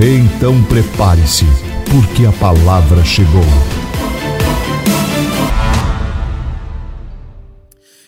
Então 0.00 0.64
prepare-se, 0.64 1.44
porque 1.90 2.24
a 2.24 2.30
palavra 2.38 3.04
chegou. 3.04 3.42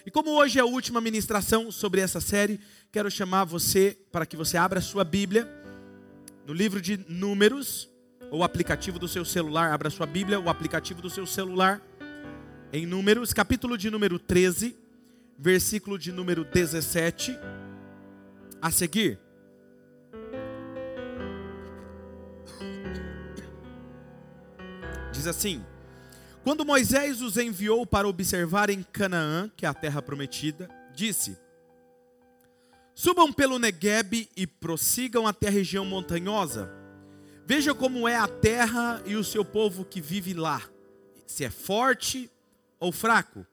E 0.06 0.10
como 0.12 0.30
hoje 0.30 0.60
é 0.60 0.62
a 0.62 0.64
última 0.64 1.00
ministração 1.00 1.72
sobre 1.72 2.00
essa 2.00 2.20
série, 2.20 2.60
quero 2.92 3.10
chamar 3.10 3.42
você 3.42 3.98
para 4.12 4.24
que 4.24 4.36
você 4.36 4.56
abra 4.56 4.80
sua 4.80 5.02
Bíblia 5.02 5.50
no 6.46 6.54
livro 6.54 6.80
de 6.80 6.96
Números, 7.08 7.90
ou 8.30 8.44
aplicativo 8.44 8.96
do 8.96 9.08
seu 9.08 9.24
celular, 9.24 9.72
abra 9.72 9.90
sua 9.90 10.06
Bíblia, 10.06 10.38
o 10.38 10.48
aplicativo 10.48 11.02
do 11.02 11.10
seu 11.10 11.26
celular, 11.26 11.82
em 12.72 12.86
Números, 12.86 13.32
capítulo 13.32 13.76
de 13.76 13.90
número 13.90 14.16
13, 14.16 14.76
versículo 15.36 15.98
de 15.98 16.12
número 16.12 16.44
17, 16.44 17.36
a 18.62 18.70
seguir. 18.70 19.18
Diz 25.20 25.26
assim: 25.26 25.62
Quando 26.42 26.64
Moisés 26.64 27.20
os 27.20 27.36
enviou 27.36 27.84
para 27.84 28.08
observar 28.08 28.70
em 28.70 28.82
Canaã, 28.82 29.50
que 29.54 29.66
é 29.66 29.68
a 29.68 29.74
terra 29.74 30.00
prometida, 30.00 30.66
disse: 30.94 31.36
Subam 32.94 33.30
pelo 33.30 33.58
Negueb 33.58 34.30
e 34.34 34.46
prossigam 34.46 35.26
até 35.26 35.48
a 35.48 35.50
região 35.50 35.84
montanhosa. 35.84 36.72
Veja 37.44 37.74
como 37.74 38.08
é 38.08 38.16
a 38.16 38.26
terra 38.26 39.02
e 39.04 39.14
o 39.14 39.22
seu 39.22 39.44
povo 39.44 39.84
que 39.84 40.00
vive 40.00 40.32
lá, 40.32 40.62
se 41.26 41.44
é 41.44 41.50
forte 41.50 42.30
ou 42.78 42.90
fraco, 42.90 43.46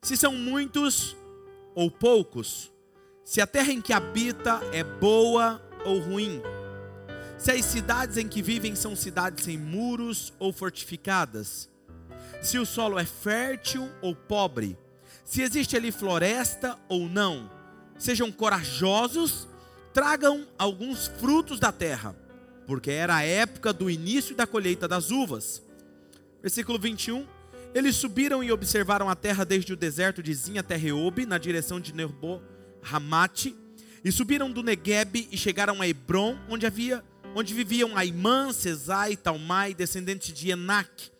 se 0.00 0.16
são 0.16 0.32
muitos 0.32 1.14
ou 1.74 1.90
poucos, 1.90 2.72
se 3.22 3.42
a 3.42 3.46
terra 3.46 3.72
em 3.72 3.82
que 3.82 3.92
habita 3.92 4.58
é 4.72 4.82
boa 4.82 5.60
ou 5.84 5.98
ruim 5.98 6.40
se 7.38 7.50
as 7.50 7.64
cidades 7.64 8.16
em 8.16 8.28
que 8.28 8.42
vivem 8.42 8.74
são 8.74 8.94
cidades 8.94 9.44
sem 9.44 9.58
muros 9.58 10.32
ou 10.38 10.52
fortificadas, 10.52 11.68
se 12.42 12.58
o 12.58 12.66
solo 12.66 12.98
é 12.98 13.04
fértil 13.04 13.90
ou 14.00 14.14
pobre, 14.14 14.78
se 15.24 15.42
existe 15.42 15.76
ali 15.76 15.90
floresta 15.90 16.78
ou 16.88 17.08
não. 17.08 17.50
Sejam 17.98 18.30
corajosos, 18.30 19.48
tragam 19.92 20.46
alguns 20.58 21.06
frutos 21.06 21.58
da 21.58 21.72
terra, 21.72 22.14
porque 22.66 22.90
era 22.90 23.16
a 23.16 23.22
época 23.22 23.72
do 23.72 23.90
início 23.90 24.34
da 24.34 24.46
colheita 24.46 24.86
das 24.86 25.10
uvas. 25.10 25.62
Versículo 26.42 26.78
21. 26.78 27.26
Eles 27.74 27.96
subiram 27.96 28.44
e 28.44 28.52
observaram 28.52 29.08
a 29.08 29.16
terra 29.16 29.44
desde 29.44 29.72
o 29.72 29.76
deserto 29.76 30.22
de 30.22 30.32
Zin 30.32 30.58
até 30.58 30.76
Reob, 30.76 31.26
na 31.26 31.38
direção 31.38 31.80
de 31.80 31.92
Nerbo 31.92 32.40
e 34.04 34.12
subiram 34.12 34.50
do 34.50 34.62
Negueb 34.62 35.28
e 35.32 35.36
chegaram 35.36 35.80
a 35.80 35.88
Hebron, 35.88 36.36
onde 36.48 36.66
havia 36.66 37.02
onde 37.34 37.52
viviam 37.52 37.96
Aimã, 37.96 38.52
Cesai, 38.52 39.16
Talmai, 39.16 39.74
descendentes 39.74 40.32
de 40.32 40.50
Enac. 40.50 41.10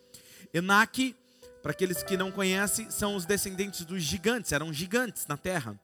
Enac, 0.53 1.15
para 1.63 1.73
aqueles 1.73 2.03
que 2.03 2.17
não 2.17 2.31
conhecem, 2.31 2.91
são 2.91 3.17
os 3.17 3.27
descendentes 3.27 3.85
dos 3.85 4.03
gigantes, 4.03 4.53
eram 4.53 4.73
gigantes 4.73 5.27
na 5.27 5.37
terra. 5.37 5.79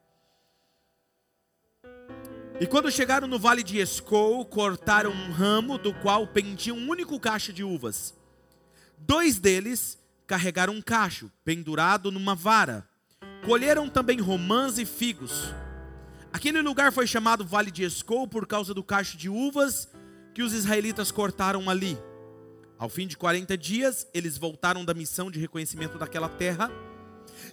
E 2.59 2.67
quando 2.67 2.91
chegaram 2.91 3.27
no 3.27 3.39
vale 3.39 3.63
de 3.63 3.79
Escol, 3.79 4.45
cortaram 4.45 5.11
um 5.11 5.31
ramo 5.31 5.77
do 5.77 5.93
qual 5.95 6.27
pendia 6.27 6.73
um 6.73 6.87
único 6.87 7.19
cacho 7.19 7.51
de 7.51 7.63
uvas. 7.63 8.13
Dois 8.97 9.39
deles 9.39 9.97
carregaram 10.27 10.73
um 10.73 10.81
cacho 10.81 11.31
pendurado 11.43 12.11
numa 12.11 12.35
vara. 12.35 12.87
Colheram 13.43 13.89
também 13.89 14.21
romãs 14.21 14.77
e 14.77 14.85
figos. 14.85 15.51
Aquele 16.31 16.61
lugar 16.61 16.93
foi 16.93 17.07
chamado 17.07 17.43
Vale 17.43 17.71
de 17.71 17.83
Escol 17.83 18.27
por 18.27 18.45
causa 18.45 18.73
do 18.73 18.83
cacho 18.83 19.17
de 19.17 19.27
uvas 19.27 19.89
que 20.33 20.43
os 20.43 20.53
israelitas 20.53 21.11
cortaram 21.11 21.69
ali. 21.69 21.97
Ao 22.77 22.89
fim 22.89 23.05
de 23.05 23.15
40 23.15 23.57
dias, 23.57 24.07
eles 24.13 24.37
voltaram 24.37 24.83
da 24.83 24.93
missão 24.93 25.29
de 25.29 25.39
reconhecimento 25.39 25.97
daquela 25.97 26.27
terra. 26.27 26.71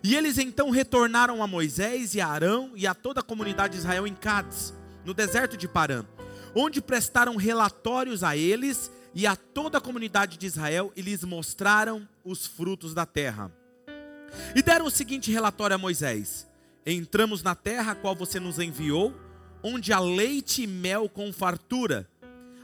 E 0.02 0.14
eles 0.14 0.38
então 0.38 0.70
retornaram 0.70 1.42
a 1.42 1.46
Moisés 1.46 2.14
e 2.14 2.20
a 2.20 2.28
Arão 2.28 2.72
e 2.74 2.86
a 2.86 2.94
toda 2.94 3.20
a 3.20 3.22
comunidade 3.22 3.74
de 3.74 3.80
Israel 3.80 4.06
em 4.06 4.14
Cádiz, 4.14 4.72
no 5.04 5.12
deserto 5.12 5.56
de 5.56 5.68
Parã, 5.68 6.04
onde 6.54 6.80
prestaram 6.80 7.36
relatórios 7.36 8.22
a 8.22 8.36
eles 8.36 8.90
e 9.14 9.26
a 9.26 9.34
toda 9.36 9.78
a 9.78 9.80
comunidade 9.80 10.38
de 10.38 10.46
Israel 10.46 10.92
e 10.96 11.02
lhes 11.02 11.24
mostraram 11.24 12.08
os 12.24 12.46
frutos 12.46 12.94
da 12.94 13.04
terra. 13.04 13.52
E 14.54 14.62
deram 14.62 14.86
o 14.86 14.90
seguinte 14.90 15.30
relatório 15.30 15.74
a 15.74 15.78
Moisés: 15.78 16.46
Entramos 16.86 17.42
na 17.42 17.54
terra 17.54 17.92
a 17.92 17.94
qual 17.94 18.14
você 18.14 18.38
nos 18.38 18.58
enviou, 18.58 19.14
onde 19.62 19.92
há 19.92 19.98
leite 19.98 20.62
e 20.62 20.66
mel 20.66 21.08
com 21.08 21.32
fartura 21.32 22.08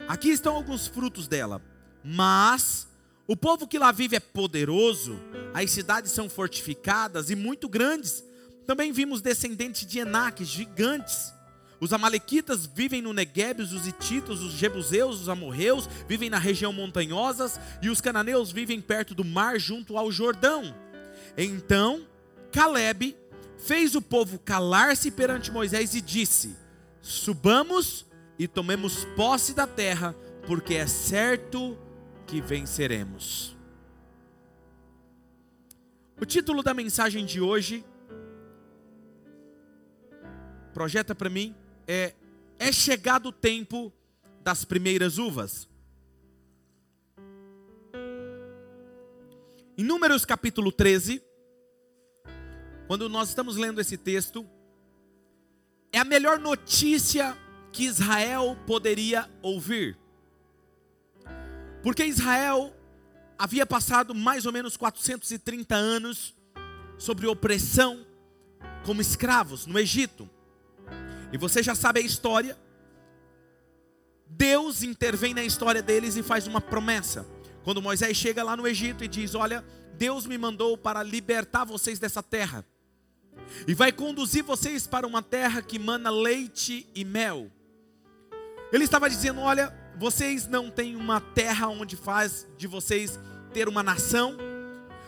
Aqui 0.07 0.31
estão 0.31 0.55
alguns 0.55 0.87
frutos 0.87 1.27
dela. 1.27 1.63
Mas 2.03 2.87
o 3.27 3.35
povo 3.37 3.67
que 3.67 3.79
lá 3.79 3.91
vive 3.91 4.17
é 4.17 4.21
poderoso, 4.21 5.19
as 5.55 5.71
cidades 5.71 6.13
são 6.13 6.29
fortificadas 6.29 7.31
e 7.31 7.37
muito 7.37 7.69
grandes. 7.69 8.23
Também 8.67 8.93
vimos 8.93 9.23
descendentes 9.23 9.87
de 9.87 9.99
Enaques, 9.99 10.49
gigantes. 10.49 11.33
Os 11.81 11.93
amalequitas 11.93 12.67
vivem 12.67 13.03
no 13.03 13.13
Negueb, 13.13 13.61
os 13.61 13.87
hititas, 13.87 14.41
os 14.41 14.53
jebuseus, 14.53 15.23
os 15.23 15.29
amorreus 15.29 15.89
vivem 16.09 16.31
na 16.31 16.39
região 16.39 16.73
montanhosas 16.73 17.59
e 17.83 17.89
os 17.89 18.01
cananeus 18.01 18.53
vivem 18.53 18.81
perto 18.81 19.15
do 19.15 19.25
mar 19.25 19.59
junto 19.59 19.97
ao 19.97 20.11
Jordão. 20.11 20.75
Então, 21.37 22.07
Caleb 22.53 23.17
fez 23.59 23.95
o 23.95 24.03
povo 24.03 24.39
calar-se 24.39 25.11
perante 25.11 25.51
Moisés 25.51 25.95
e 25.95 26.01
disse: 26.01 26.57
Subamos 27.03 28.07
e 28.39 28.49
tomemos 28.49 29.05
posse 29.17 29.55
da 29.55 29.67
terra, 29.67 30.15
porque 30.47 30.75
é 30.75 30.87
certo 30.87 31.79
que 32.27 32.41
venceremos. 32.41 33.57
O 36.21 36.25
título 36.25 36.63
da 36.63 36.73
mensagem 36.73 37.25
de 37.25 37.41
hoje, 37.41 37.85
projeta 40.73 41.15
para 41.15 41.29
mim, 41.29 41.55
é 41.87 42.15
É 42.57 42.71
chegado 42.71 43.27
o 43.27 43.33
tempo 43.33 43.93
das 44.41 44.65
primeiras 44.65 45.19
uvas. 45.19 45.69
Em 49.77 49.83
Números 49.83 50.25
capítulo 50.25 50.71
13, 50.71 51.21
quando 52.87 53.09
nós 53.09 53.31
estamos 53.31 53.57
lendo 53.57 53.81
esse 53.81 53.97
texto, 53.97 54.49
é 55.93 55.99
a 55.99 56.05
melhor 56.05 56.39
notícia 56.39 57.37
que 57.75 57.85
Israel 57.85 58.57
poderia 58.69 59.29
ouvir. 59.43 59.99
Porque 61.83 62.05
Israel 62.05 62.73
havia 63.37 63.67
passado 63.67 64.15
mais 64.15 64.47
ou 64.47 64.53
menos 64.53 64.77
430 64.77 65.75
anos 65.75 66.33
sobre 66.97 67.27
opressão 67.27 68.07
como 68.87 69.01
escravos 69.01 69.67
no 69.67 69.77
Egito. 69.77 70.31
E 71.33 71.37
você 71.37 71.65
já 71.65 71.75
sabe 71.75 71.99
a 71.99 72.03
história. 72.05 72.57
Deus 74.25 74.85
intervém 74.85 75.35
na 75.35 75.43
história 75.43 75.83
deles 75.83 76.17
e 76.17 76.23
faz 76.23 76.47
uma 76.47 76.61
promessa. 76.61 77.27
Quando 77.65 77.83
Moisés 77.83 78.17
chega 78.17 78.45
lá 78.45 78.57
no 78.57 78.69
Egito 78.69 79.03
e 79.03 79.09
diz: 79.09 79.35
Olha, 79.35 79.65
Deus 79.99 80.27
me 80.27 80.39
mandou 80.39 80.79
para 80.79 81.03
libertar 81.03 81.65
vocês 81.65 81.99
dessa 81.99 82.23
terra, 82.23 82.65
e 83.67 83.75
vai 83.75 83.91
conduzir 83.91 84.45
vocês 84.45 84.87
para 84.87 85.09
uma 85.09 85.23
terra 85.23 85.61
que 85.61 85.77
mana 85.77 86.09
leite 86.09 86.89
e 86.95 87.05
mel. 87.05 87.51
Ele 88.75 88.83
estava 88.83 89.09
dizendo: 89.09 89.41
olha, 89.41 89.73
vocês 89.97 90.49
não 90.49 90.69
têm 90.69 90.97
uma 90.97 91.21
terra 91.21 91.69
onde 91.69 91.97
faz 91.97 92.45
de 92.59 92.67
vocês 92.67 93.21
ter 93.53 93.69
uma 93.69 93.85
nação. 93.85 94.37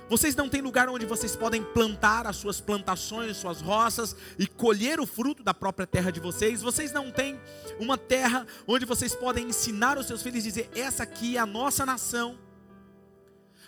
Vocês 0.08 0.36
não 0.36 0.48
têm 0.48 0.60
lugar 0.60 0.88
onde 0.88 1.04
vocês 1.04 1.34
podem 1.34 1.64
plantar 1.64 2.28
as 2.28 2.36
suas 2.36 2.60
plantações, 2.60 3.36
suas 3.36 3.60
roças 3.60 4.14
e 4.38 4.46
colher 4.46 5.00
o 5.00 5.06
fruto 5.06 5.42
da 5.42 5.52
própria 5.52 5.84
terra 5.84 6.12
de 6.12 6.20
vocês. 6.20 6.62
Vocês 6.62 6.92
não 6.92 7.10
têm 7.10 7.40
uma 7.80 7.98
terra 7.98 8.46
onde 8.68 8.84
vocês 8.84 9.16
podem 9.16 9.48
ensinar 9.48 9.98
os 9.98 10.06
seus 10.06 10.22
filhos 10.22 10.44
e 10.44 10.48
dizer: 10.48 10.70
essa 10.72 11.02
aqui 11.02 11.36
é 11.36 11.40
a 11.40 11.46
nossa 11.46 11.84
nação. 11.84 12.38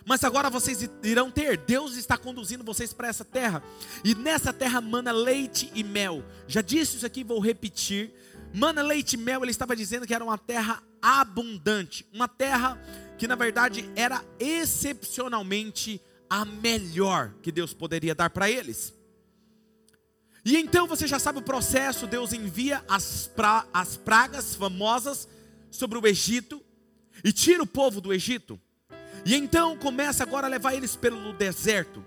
Mas 0.05 0.23
agora 0.23 0.49
vocês 0.49 0.89
irão 1.03 1.29
ter, 1.29 1.57
Deus 1.57 1.97
está 1.97 2.17
conduzindo 2.17 2.63
vocês 2.63 2.93
para 2.93 3.09
essa 3.09 3.25
terra, 3.25 3.61
e 4.01 4.15
nessa 4.15 4.53
terra 4.53 4.79
mana 4.79 5.11
leite 5.11 5.69
e 5.75 5.83
mel. 5.83 6.23
Já 6.47 6.61
disse 6.61 6.95
isso 6.95 7.05
aqui, 7.05 7.21
vou 7.21 7.39
repetir 7.39 8.13
Mana, 8.53 8.81
leite 8.81 9.13
e 9.13 9.17
mel, 9.17 9.43
ele 9.43 9.51
estava 9.51 9.75
dizendo 9.75 10.07
que 10.07 10.13
era 10.13 10.23
uma 10.23 10.37
terra 10.37 10.81
abundante, 11.01 12.05
uma 12.13 12.27
terra 12.27 12.81
que 13.17 13.27
na 13.27 13.35
verdade 13.35 13.89
era 13.95 14.23
excepcionalmente 14.39 16.01
a 16.29 16.45
melhor 16.45 17.33
que 17.41 17.51
Deus 17.51 17.73
poderia 17.73 18.15
dar 18.15 18.29
para 18.29 18.49
eles. 18.49 18.93
E 20.43 20.57
então 20.57 20.87
você 20.87 21.05
já 21.07 21.19
sabe 21.19 21.39
o 21.39 21.43
processo: 21.43 22.07
Deus 22.07 22.33
envia 22.33 22.83
as, 22.87 23.27
pra, 23.27 23.67
as 23.73 23.97
pragas 23.97 24.55
famosas 24.55 25.27
sobre 25.69 25.97
o 25.97 26.07
Egito 26.07 26.63
e 27.23 27.31
tira 27.31 27.61
o 27.61 27.67
povo 27.67 27.99
do 28.01 28.13
Egito. 28.13 28.59
E 29.25 29.35
então 29.35 29.77
começa 29.77 30.23
agora 30.23 30.47
a 30.47 30.49
levar 30.49 30.73
eles 30.73 30.95
pelo 30.95 31.33
deserto. 31.33 32.03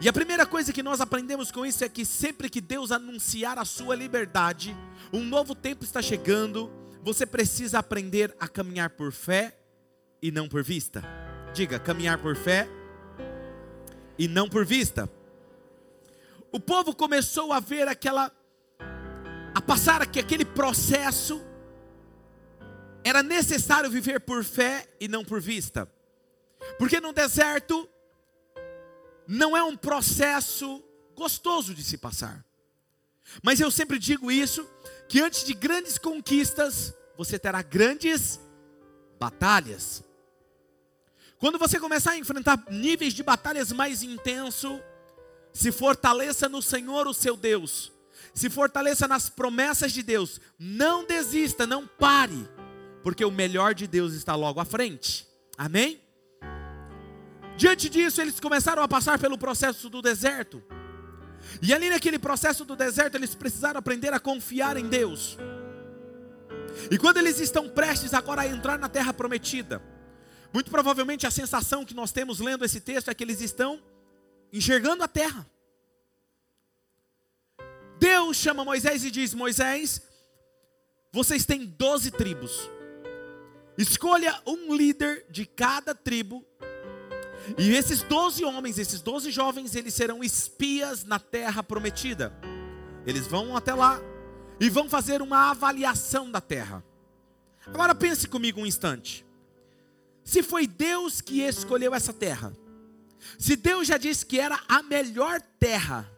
E 0.00 0.08
a 0.08 0.12
primeira 0.12 0.46
coisa 0.46 0.72
que 0.72 0.82
nós 0.82 1.00
aprendemos 1.00 1.50
com 1.50 1.66
isso 1.66 1.84
é 1.84 1.88
que 1.88 2.04
sempre 2.04 2.48
que 2.48 2.60
Deus 2.60 2.92
anunciar 2.92 3.58
a 3.58 3.64
sua 3.64 3.94
liberdade, 3.94 4.76
um 5.12 5.22
novo 5.22 5.54
tempo 5.54 5.84
está 5.84 6.00
chegando, 6.00 6.70
você 7.02 7.26
precisa 7.26 7.78
aprender 7.78 8.34
a 8.38 8.48
caminhar 8.48 8.90
por 8.90 9.12
fé 9.12 9.56
e 10.20 10.30
não 10.30 10.48
por 10.48 10.62
vista. 10.62 11.02
Diga, 11.52 11.78
caminhar 11.78 12.18
por 12.18 12.36
fé 12.36 12.68
e 14.18 14.28
não 14.28 14.48
por 14.48 14.64
vista. 14.64 15.10
O 16.50 16.60
povo 16.60 16.94
começou 16.94 17.52
a 17.52 17.60
ver 17.60 17.88
aquela 17.88 18.30
a 19.54 19.60
passar 19.60 20.06
que 20.06 20.18
aquele 20.18 20.44
processo 20.44 21.42
era 23.04 23.22
necessário 23.22 23.90
viver 23.90 24.20
por 24.20 24.44
fé 24.44 24.86
e 25.00 25.08
não 25.08 25.24
por 25.24 25.40
vista. 25.40 25.90
Porque 26.78 27.00
no 27.00 27.12
deserto 27.12 27.88
não 29.32 29.56
é 29.56 29.62
um 29.62 29.74
processo 29.74 30.84
gostoso 31.14 31.74
de 31.74 31.82
se 31.82 31.96
passar. 31.96 32.44
Mas 33.42 33.60
eu 33.60 33.70
sempre 33.70 33.98
digo 33.98 34.30
isso, 34.30 34.68
que 35.08 35.22
antes 35.22 35.44
de 35.44 35.54
grandes 35.54 35.96
conquistas, 35.96 36.92
você 37.16 37.38
terá 37.38 37.62
grandes 37.62 38.38
batalhas. 39.18 40.04
Quando 41.38 41.58
você 41.58 41.80
começar 41.80 42.10
a 42.10 42.18
enfrentar 42.18 42.62
níveis 42.70 43.14
de 43.14 43.22
batalhas 43.22 43.72
mais 43.72 44.02
intensos, 44.02 44.78
se 45.50 45.72
fortaleça 45.72 46.46
no 46.46 46.60
Senhor, 46.60 47.08
o 47.08 47.14
seu 47.14 47.34
Deus. 47.34 47.90
Se 48.34 48.50
fortaleça 48.50 49.08
nas 49.08 49.30
promessas 49.30 49.92
de 49.92 50.02
Deus. 50.02 50.42
Não 50.58 51.06
desista, 51.06 51.66
não 51.66 51.86
pare, 51.86 52.46
porque 53.02 53.24
o 53.24 53.30
melhor 53.30 53.74
de 53.74 53.86
Deus 53.86 54.12
está 54.12 54.34
logo 54.34 54.60
à 54.60 54.66
frente. 54.66 55.26
Amém? 55.56 56.01
Diante 57.56 57.88
disso, 57.88 58.20
eles 58.20 58.40
começaram 58.40 58.82
a 58.82 58.88
passar 58.88 59.18
pelo 59.18 59.38
processo 59.38 59.88
do 59.88 60.00
deserto. 60.02 60.62
E 61.60 61.72
ali 61.72 61.90
naquele 61.90 62.18
processo 62.18 62.64
do 62.64 62.74
deserto, 62.74 63.16
eles 63.16 63.34
precisaram 63.34 63.78
aprender 63.78 64.12
a 64.12 64.20
confiar 64.20 64.76
em 64.76 64.88
Deus. 64.88 65.36
E 66.90 66.98
quando 66.98 67.18
eles 67.18 67.38
estão 67.38 67.68
prestes 67.68 68.14
agora 68.14 68.42
a 68.42 68.46
entrar 68.46 68.78
na 68.78 68.88
terra 68.88 69.12
prometida, 69.12 69.82
muito 70.52 70.70
provavelmente 70.70 71.26
a 71.26 71.30
sensação 71.30 71.84
que 71.84 71.94
nós 71.94 72.12
temos 72.12 72.40
lendo 72.40 72.64
esse 72.64 72.80
texto 72.80 73.08
é 73.10 73.14
que 73.14 73.22
eles 73.24 73.40
estão 73.40 73.80
enxergando 74.52 75.02
a 75.02 75.08
terra. 75.08 75.46
Deus 77.98 78.36
chama 78.36 78.64
Moisés 78.64 79.04
e 79.04 79.10
diz: 79.10 79.32
Moisés, 79.34 80.02
vocês 81.12 81.46
têm 81.46 81.64
doze 81.64 82.10
tribos. 82.10 82.68
Escolha 83.78 84.40
um 84.46 84.74
líder 84.74 85.26
de 85.30 85.46
cada 85.46 85.94
tribo 85.94 86.44
e 87.58 87.74
esses 87.74 88.02
doze 88.02 88.44
homens, 88.44 88.78
esses 88.78 89.00
doze 89.00 89.30
jovens, 89.30 89.74
eles 89.74 89.94
serão 89.94 90.22
espias 90.22 91.04
na 91.04 91.18
terra 91.18 91.62
prometida. 91.62 92.32
Eles 93.06 93.26
vão 93.26 93.56
até 93.56 93.74
lá 93.74 94.00
e 94.60 94.70
vão 94.70 94.88
fazer 94.88 95.20
uma 95.20 95.50
avaliação 95.50 96.30
da 96.30 96.40
terra. 96.40 96.84
Agora 97.66 97.94
pense 97.94 98.28
comigo 98.28 98.60
um 98.60 98.66
instante. 98.66 99.24
Se 100.24 100.42
foi 100.42 100.66
Deus 100.66 101.20
que 101.20 101.40
escolheu 101.40 101.94
essa 101.94 102.12
terra, 102.12 102.52
se 103.38 103.56
Deus 103.56 103.88
já 103.88 103.96
disse 103.96 104.24
que 104.24 104.38
era 104.38 104.60
a 104.68 104.82
melhor 104.82 105.40
terra, 105.58 106.08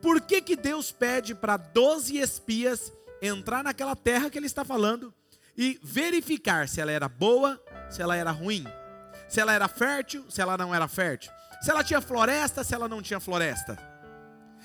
por 0.00 0.20
que, 0.20 0.40
que 0.40 0.56
Deus 0.56 0.90
pede 0.90 1.34
para 1.34 1.56
doze 1.56 2.16
espias 2.16 2.92
entrar 3.20 3.62
naquela 3.62 3.94
terra 3.94 4.30
que 4.30 4.38
ele 4.38 4.46
está 4.46 4.64
falando 4.64 5.12
e 5.56 5.78
verificar 5.82 6.68
se 6.68 6.80
ela 6.80 6.90
era 6.90 7.08
boa, 7.08 7.62
se 7.90 8.00
ela 8.00 8.16
era 8.16 8.30
ruim? 8.30 8.64
Se 9.30 9.40
ela 9.40 9.52
era 9.52 9.68
fértil, 9.68 10.24
se 10.28 10.42
ela 10.42 10.58
não 10.58 10.74
era 10.74 10.88
fértil, 10.88 11.30
se 11.62 11.70
ela 11.70 11.84
tinha 11.84 12.00
floresta, 12.00 12.64
se 12.64 12.74
ela 12.74 12.88
não 12.88 13.00
tinha 13.00 13.20
floresta, 13.20 13.78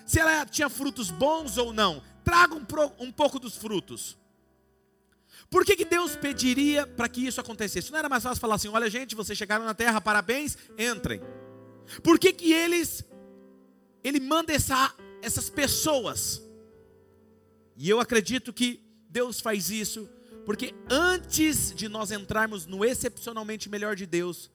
se 0.06 0.20
ela 0.20 0.44
tinha 0.46 0.68
frutos 0.70 1.12
bons 1.12 1.58
ou 1.58 1.72
não. 1.72 2.02
Traga 2.24 2.56
um, 2.56 2.66
um 3.00 3.12
pouco 3.12 3.40
dos 3.40 3.56
frutos. 3.56 4.18
Por 5.52 5.64
que, 5.64 5.76
que 5.76 5.86
Deus 5.86 6.16
pediria 6.16 6.88
para 6.88 7.08
que 7.08 7.28
isso 7.28 7.40
acontecesse? 7.40 7.92
Não 7.92 8.00
era 8.00 8.10
mais 8.10 8.24
fácil 8.24 8.42
falar 8.42 8.56
assim: 8.56 8.68
olha, 8.68 8.90
gente, 8.90 9.14
vocês 9.14 9.38
chegaram 9.38 9.64
na 9.64 9.76
terra, 9.76 10.02
parabéns, 10.02 10.58
entrem. 10.78 11.22
Por 12.02 12.18
que, 12.18 12.34
que 12.34 12.52
eles, 12.52 13.06
ele 14.04 14.20
manda 14.20 14.52
essa, 14.52 14.96
essas 15.22 15.48
pessoas? 15.48 16.42
E 17.78 17.88
eu 17.88 18.00
acredito 18.00 18.52
que 18.52 18.84
Deus 19.08 19.40
faz 19.40 19.70
isso, 19.70 20.10
porque 20.44 20.74
antes 20.90 21.72
de 21.76 21.88
nós 21.88 22.10
entrarmos 22.12 22.66
no 22.66 22.84
excepcionalmente 22.84 23.70
melhor 23.70 23.96
de 23.96 24.08
Deus, 24.08 24.50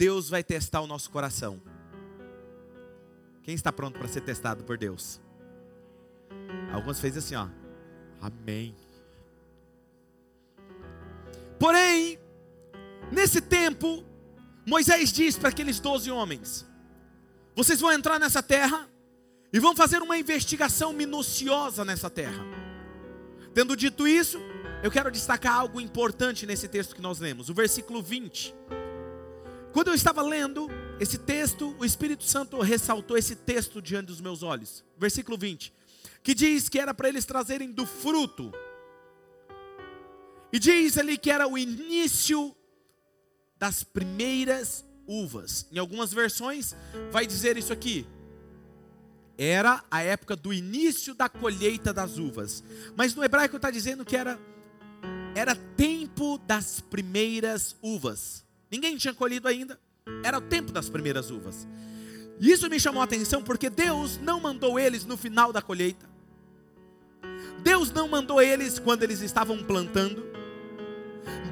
Deus 0.00 0.30
vai 0.30 0.42
testar 0.42 0.80
o 0.80 0.86
nosso 0.86 1.10
coração. 1.10 1.60
Quem 3.42 3.54
está 3.54 3.70
pronto 3.70 3.98
para 3.98 4.08
ser 4.08 4.22
testado 4.22 4.64
por 4.64 4.78
Deus? 4.78 5.20
Alguns 6.72 6.98
fez 6.98 7.18
assim, 7.18 7.34
ó. 7.34 7.46
Amém. 8.18 8.74
Porém, 11.58 12.18
nesse 13.12 13.42
tempo, 13.42 14.02
Moisés 14.66 15.12
diz 15.12 15.36
para 15.36 15.50
aqueles 15.50 15.78
doze 15.78 16.10
homens: 16.10 16.66
Vocês 17.54 17.78
vão 17.78 17.92
entrar 17.92 18.18
nessa 18.18 18.42
terra 18.42 18.88
e 19.52 19.60
vão 19.60 19.76
fazer 19.76 20.00
uma 20.00 20.16
investigação 20.16 20.94
minuciosa 20.94 21.84
nessa 21.84 22.08
terra. 22.08 22.42
Tendo 23.52 23.76
dito 23.76 24.08
isso, 24.08 24.38
eu 24.82 24.90
quero 24.90 25.10
destacar 25.10 25.56
algo 25.56 25.78
importante 25.78 26.46
nesse 26.46 26.68
texto 26.68 26.94
que 26.96 27.02
nós 27.02 27.18
lemos, 27.18 27.50
o 27.50 27.54
versículo 27.54 28.02
20. 28.02 28.54
Quando 29.72 29.88
eu 29.88 29.94
estava 29.94 30.20
lendo 30.22 30.68
esse 30.98 31.16
texto, 31.16 31.76
o 31.78 31.84
Espírito 31.84 32.24
Santo 32.24 32.60
ressaltou 32.60 33.16
esse 33.16 33.36
texto 33.36 33.80
diante 33.80 34.06
dos 34.06 34.20
meus 34.20 34.42
olhos. 34.42 34.84
Versículo 34.98 35.38
20. 35.38 35.72
Que 36.22 36.34
diz 36.34 36.68
que 36.68 36.78
era 36.78 36.92
para 36.92 37.08
eles 37.08 37.24
trazerem 37.24 37.70
do 37.70 37.86
fruto. 37.86 38.52
E 40.52 40.58
diz 40.58 40.98
ali 40.98 41.16
que 41.16 41.30
era 41.30 41.46
o 41.46 41.56
início 41.56 42.54
das 43.56 43.84
primeiras 43.84 44.84
uvas. 45.06 45.66
Em 45.70 45.78
algumas 45.78 46.12
versões 46.12 46.74
vai 47.12 47.26
dizer 47.26 47.56
isso 47.56 47.72
aqui. 47.72 48.06
Era 49.38 49.84
a 49.90 50.02
época 50.02 50.34
do 50.34 50.52
início 50.52 51.14
da 51.14 51.28
colheita 51.28 51.92
das 51.92 52.18
uvas. 52.18 52.64
Mas 52.96 53.14
no 53.14 53.22
hebraico 53.22 53.56
está 53.56 53.70
dizendo 53.70 54.04
que 54.04 54.16
era 54.16 54.38
era 55.34 55.54
tempo 55.54 56.38
das 56.38 56.80
primeiras 56.80 57.76
uvas. 57.80 58.44
Ninguém 58.70 58.96
tinha 58.96 59.12
colhido 59.12 59.48
ainda. 59.48 59.78
Era 60.22 60.38
o 60.38 60.40
tempo 60.40 60.72
das 60.72 60.88
primeiras 60.88 61.30
uvas. 61.30 61.66
E 62.38 62.50
isso 62.50 62.68
me 62.70 62.80
chamou 62.80 63.00
a 63.00 63.04
atenção 63.04 63.42
porque 63.42 63.68
Deus 63.68 64.18
não 64.18 64.40
mandou 64.40 64.78
eles 64.78 65.04
no 65.04 65.16
final 65.16 65.52
da 65.52 65.60
colheita. 65.60 66.08
Deus 67.62 67.90
não 67.90 68.08
mandou 68.08 68.40
eles 68.40 68.78
quando 68.78 69.02
eles 69.02 69.20
estavam 69.20 69.62
plantando. 69.62 70.24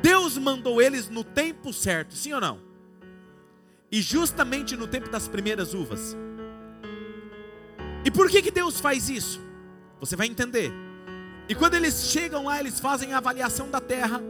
Deus 0.03 0.39
mandou 0.39 0.81
eles 0.81 1.09
no 1.09 1.23
tempo 1.23 1.73
certo, 1.73 2.15
sim 2.15 2.33
ou 2.33 2.41
não? 2.41 2.61
E 3.91 4.01
justamente 4.01 4.77
no 4.77 4.87
tempo 4.87 5.11
das 5.11 5.29
primeiras 5.29 5.75
uvas. 5.75 6.17
E 8.05 8.11
por 8.11 8.31
que, 8.31 8.41
que 8.41 8.51
Deus 8.51 8.81
faz 8.81 9.11
isso? 9.11 9.41
Você 10.01 10.17
vai 10.17 10.27
entender. 10.27 10.73
E 11.49 11.55
quando 11.55 11.75
eles 11.75 12.05
chegam 12.05 12.45
lá, 12.45 12.61
eles 12.61 12.81
fazem 12.81 13.13
a 13.13 13.19
avaliação 13.19 13.71
da 13.71 13.81
terra 13.81 14.23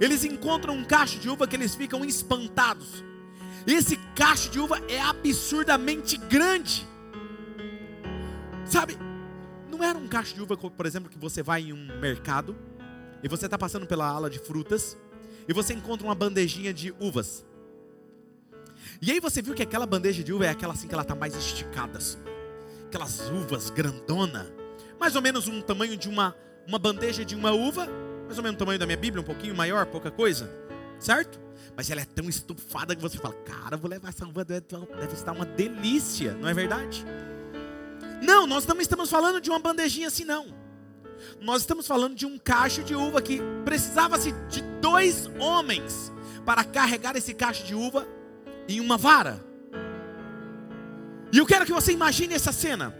eles 0.00 0.24
encontram 0.24 0.74
um 0.74 0.84
cacho 0.84 1.18
de 1.18 1.28
uva 1.28 1.46
que 1.46 1.56
eles 1.56 1.74
ficam 1.74 2.04
espantados. 2.04 3.04
Esse 3.66 3.96
cacho 4.14 4.50
de 4.50 4.58
uva 4.58 4.80
é 4.88 5.00
absurdamente 5.00 6.16
grande. 6.16 6.86
Sabe, 8.66 8.98
não 9.70 9.82
era 9.82 9.96
um 9.98 10.08
cacho 10.08 10.34
de 10.34 10.42
uva, 10.42 10.56
por 10.56 10.86
exemplo, 10.86 11.10
que 11.10 11.18
você 11.18 11.42
vai 11.42 11.62
em 11.62 11.72
um 11.72 12.00
mercado 12.00 12.56
e 13.22 13.28
você 13.28 13.46
está 13.46 13.56
passando 13.56 13.86
pela 13.86 14.06
ala 14.06 14.28
de 14.28 14.38
frutas 14.38 14.96
e 15.48 15.52
você 15.52 15.72
encontra 15.74 16.06
uma 16.06 16.14
bandejinha 16.14 16.72
de 16.72 16.94
uvas. 17.00 17.44
E 19.00 19.10
aí 19.10 19.20
você 19.20 19.40
viu 19.40 19.54
que 19.54 19.62
aquela 19.62 19.86
bandeja 19.86 20.22
de 20.22 20.32
uva 20.32 20.46
é 20.46 20.50
aquela 20.50 20.74
assim 20.74 20.86
que 20.86 20.94
ela 20.94 21.02
está 21.02 21.14
mais 21.14 21.34
esticada 21.34 21.98
assim. 21.98 22.18
Aquelas 22.86 23.28
uvas 23.30 23.70
grandona, 23.70 24.46
mais 25.00 25.16
ou 25.16 25.22
menos 25.22 25.48
um 25.48 25.60
tamanho 25.60 25.96
de 25.96 26.08
uma 26.08 26.36
uma 26.66 26.78
bandeja 26.78 27.24
de 27.24 27.34
uma 27.34 27.52
uva 27.52 27.88
mais 28.24 28.38
ou 28.38 28.44
menos 28.44 28.56
o 28.56 28.58
tamanho 28.58 28.78
da 28.78 28.86
minha 28.86 28.96
Bíblia, 28.96 29.20
um 29.20 29.24
pouquinho 29.24 29.54
maior, 29.54 29.86
pouca 29.86 30.10
coisa, 30.10 30.50
certo? 30.98 31.40
Mas 31.76 31.90
ela 31.90 32.00
é 32.00 32.04
tão 32.04 32.28
estufada 32.28 32.94
que 32.94 33.02
você 33.02 33.18
fala, 33.18 33.34
cara, 33.44 33.76
vou 33.76 33.90
levar 33.90 34.08
essa 34.08 34.26
uva, 34.26 34.44
deve 34.44 34.64
estar 35.12 35.32
uma 35.32 35.44
delícia, 35.44 36.34
não 36.34 36.48
é 36.48 36.54
verdade? 36.54 37.04
Não, 38.22 38.46
nós 38.46 38.66
não 38.66 38.80
estamos 38.80 39.10
falando 39.10 39.40
de 39.40 39.50
uma 39.50 39.58
bandejinha 39.58 40.08
assim, 40.08 40.24
não. 40.24 40.54
Nós 41.40 41.62
estamos 41.62 41.86
falando 41.86 42.14
de 42.14 42.26
um 42.26 42.38
cacho 42.38 42.82
de 42.82 42.94
uva 42.94 43.20
que 43.20 43.40
precisava-se 43.64 44.32
de 44.48 44.62
dois 44.80 45.26
homens 45.38 46.12
para 46.44 46.64
carregar 46.64 47.16
esse 47.16 47.34
cacho 47.34 47.64
de 47.64 47.74
uva 47.74 48.06
em 48.68 48.80
uma 48.80 48.96
vara. 48.96 49.44
E 51.32 51.38
eu 51.38 51.46
quero 51.46 51.66
que 51.66 51.72
você 51.72 51.92
imagine 51.92 52.34
essa 52.34 52.52
cena. 52.52 52.94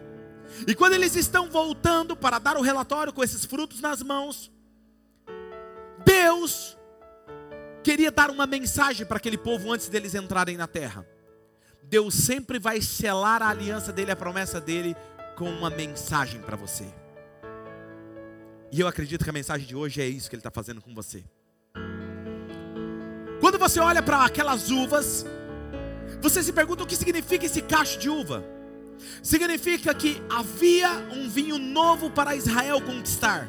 E 0.66 0.74
quando 0.74 0.94
eles 0.94 1.14
estão 1.16 1.48
voltando 1.48 2.16
para 2.16 2.38
dar 2.38 2.56
o 2.56 2.62
relatório 2.62 3.12
com 3.12 3.22
esses 3.22 3.44
frutos 3.44 3.80
nas 3.80 4.02
mãos, 4.02 4.50
Deus 6.04 6.76
queria 7.82 8.10
dar 8.10 8.30
uma 8.30 8.46
mensagem 8.46 9.06
para 9.06 9.18
aquele 9.18 9.38
povo 9.38 9.72
antes 9.72 9.88
deles 9.88 10.14
entrarem 10.14 10.56
na 10.56 10.66
terra. 10.66 11.06
Deus 11.82 12.14
sempre 12.14 12.58
vai 12.58 12.80
selar 12.80 13.42
a 13.42 13.48
aliança 13.48 13.92
dele, 13.92 14.10
a 14.10 14.16
promessa 14.16 14.60
dele, 14.60 14.96
com 15.36 15.50
uma 15.50 15.70
mensagem 15.70 16.40
para 16.40 16.56
você. 16.56 16.86
E 18.72 18.80
eu 18.80 18.88
acredito 18.88 19.22
que 19.22 19.30
a 19.30 19.32
mensagem 19.32 19.66
de 19.66 19.76
hoje 19.76 20.00
é 20.00 20.06
isso 20.06 20.28
que 20.28 20.34
ele 20.34 20.40
está 20.40 20.50
fazendo 20.50 20.80
com 20.80 20.94
você. 20.94 21.22
Quando 23.40 23.58
você 23.58 23.78
olha 23.78 24.02
para 24.02 24.24
aquelas 24.24 24.70
uvas, 24.70 25.26
você 26.20 26.42
se 26.42 26.52
pergunta 26.52 26.82
o 26.82 26.86
que 26.86 26.96
significa 26.96 27.46
esse 27.46 27.60
cacho 27.60 27.98
de 27.98 28.08
uva. 28.08 28.42
Significa 29.22 29.94
que 29.94 30.22
havia 30.30 30.90
um 31.12 31.28
vinho 31.28 31.58
novo 31.58 32.10
para 32.10 32.34
Israel 32.34 32.80
conquistar. 32.80 33.48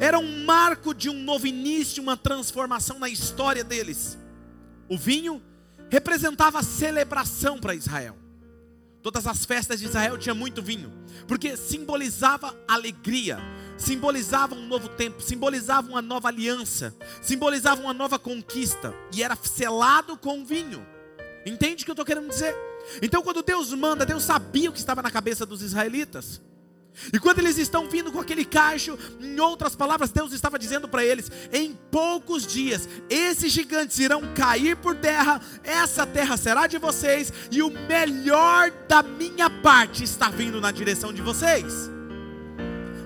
Era 0.00 0.18
um 0.18 0.44
marco 0.44 0.94
de 0.94 1.08
um 1.08 1.22
novo 1.22 1.46
início, 1.46 2.02
uma 2.02 2.16
transformação 2.16 2.98
na 2.98 3.08
história 3.08 3.64
deles. 3.64 4.18
O 4.88 4.96
vinho 4.96 5.42
representava 5.90 6.62
celebração 6.62 7.58
para 7.58 7.74
Israel. 7.74 8.16
Todas 9.02 9.26
as 9.26 9.44
festas 9.44 9.80
de 9.80 9.86
Israel 9.86 10.16
tinham 10.16 10.36
muito 10.36 10.62
vinho, 10.62 10.92
porque 11.26 11.56
simbolizava 11.56 12.56
alegria, 12.68 13.38
simbolizava 13.76 14.54
um 14.54 14.66
novo 14.66 14.88
tempo, 14.88 15.20
simbolizava 15.20 15.88
uma 15.88 16.00
nova 16.00 16.28
aliança, 16.28 16.94
simbolizava 17.20 17.80
uma 17.80 17.92
nova 17.92 18.16
conquista, 18.18 18.94
e 19.12 19.22
era 19.22 19.36
selado 19.36 20.16
com 20.16 20.44
vinho. 20.44 20.86
Entende 21.44 21.82
o 21.82 21.84
que 21.84 21.90
eu 21.90 21.94
estou 21.94 22.06
querendo 22.06 22.28
dizer? 22.28 22.54
Então, 23.00 23.22
quando 23.22 23.42
Deus 23.42 23.72
manda, 23.72 24.06
Deus 24.06 24.22
sabia 24.22 24.70
o 24.70 24.72
que 24.72 24.78
estava 24.78 25.02
na 25.02 25.10
cabeça 25.10 25.44
dos 25.44 25.62
israelitas. 25.62 26.40
E 27.12 27.18
quando 27.18 27.38
eles 27.38 27.58
estão 27.58 27.88
vindo 27.88 28.12
com 28.12 28.20
aquele 28.20 28.44
cacho, 28.44 28.98
em 29.20 29.38
outras 29.40 29.74
palavras, 29.74 30.10
Deus 30.10 30.32
estava 30.32 30.58
dizendo 30.58 30.88
para 30.88 31.04
eles: 31.04 31.30
em 31.52 31.74
poucos 31.90 32.46
dias, 32.46 32.88
esses 33.08 33.52
gigantes 33.52 33.98
irão 33.98 34.22
cair 34.34 34.76
por 34.76 34.94
terra, 34.96 35.40
essa 35.64 36.06
terra 36.06 36.36
será 36.36 36.66
de 36.66 36.78
vocês, 36.78 37.32
e 37.50 37.62
o 37.62 37.70
melhor 37.70 38.70
da 38.88 39.02
minha 39.02 39.48
parte 39.48 40.04
está 40.04 40.28
vindo 40.28 40.60
na 40.60 40.70
direção 40.70 41.12
de 41.12 41.22
vocês. 41.22 41.90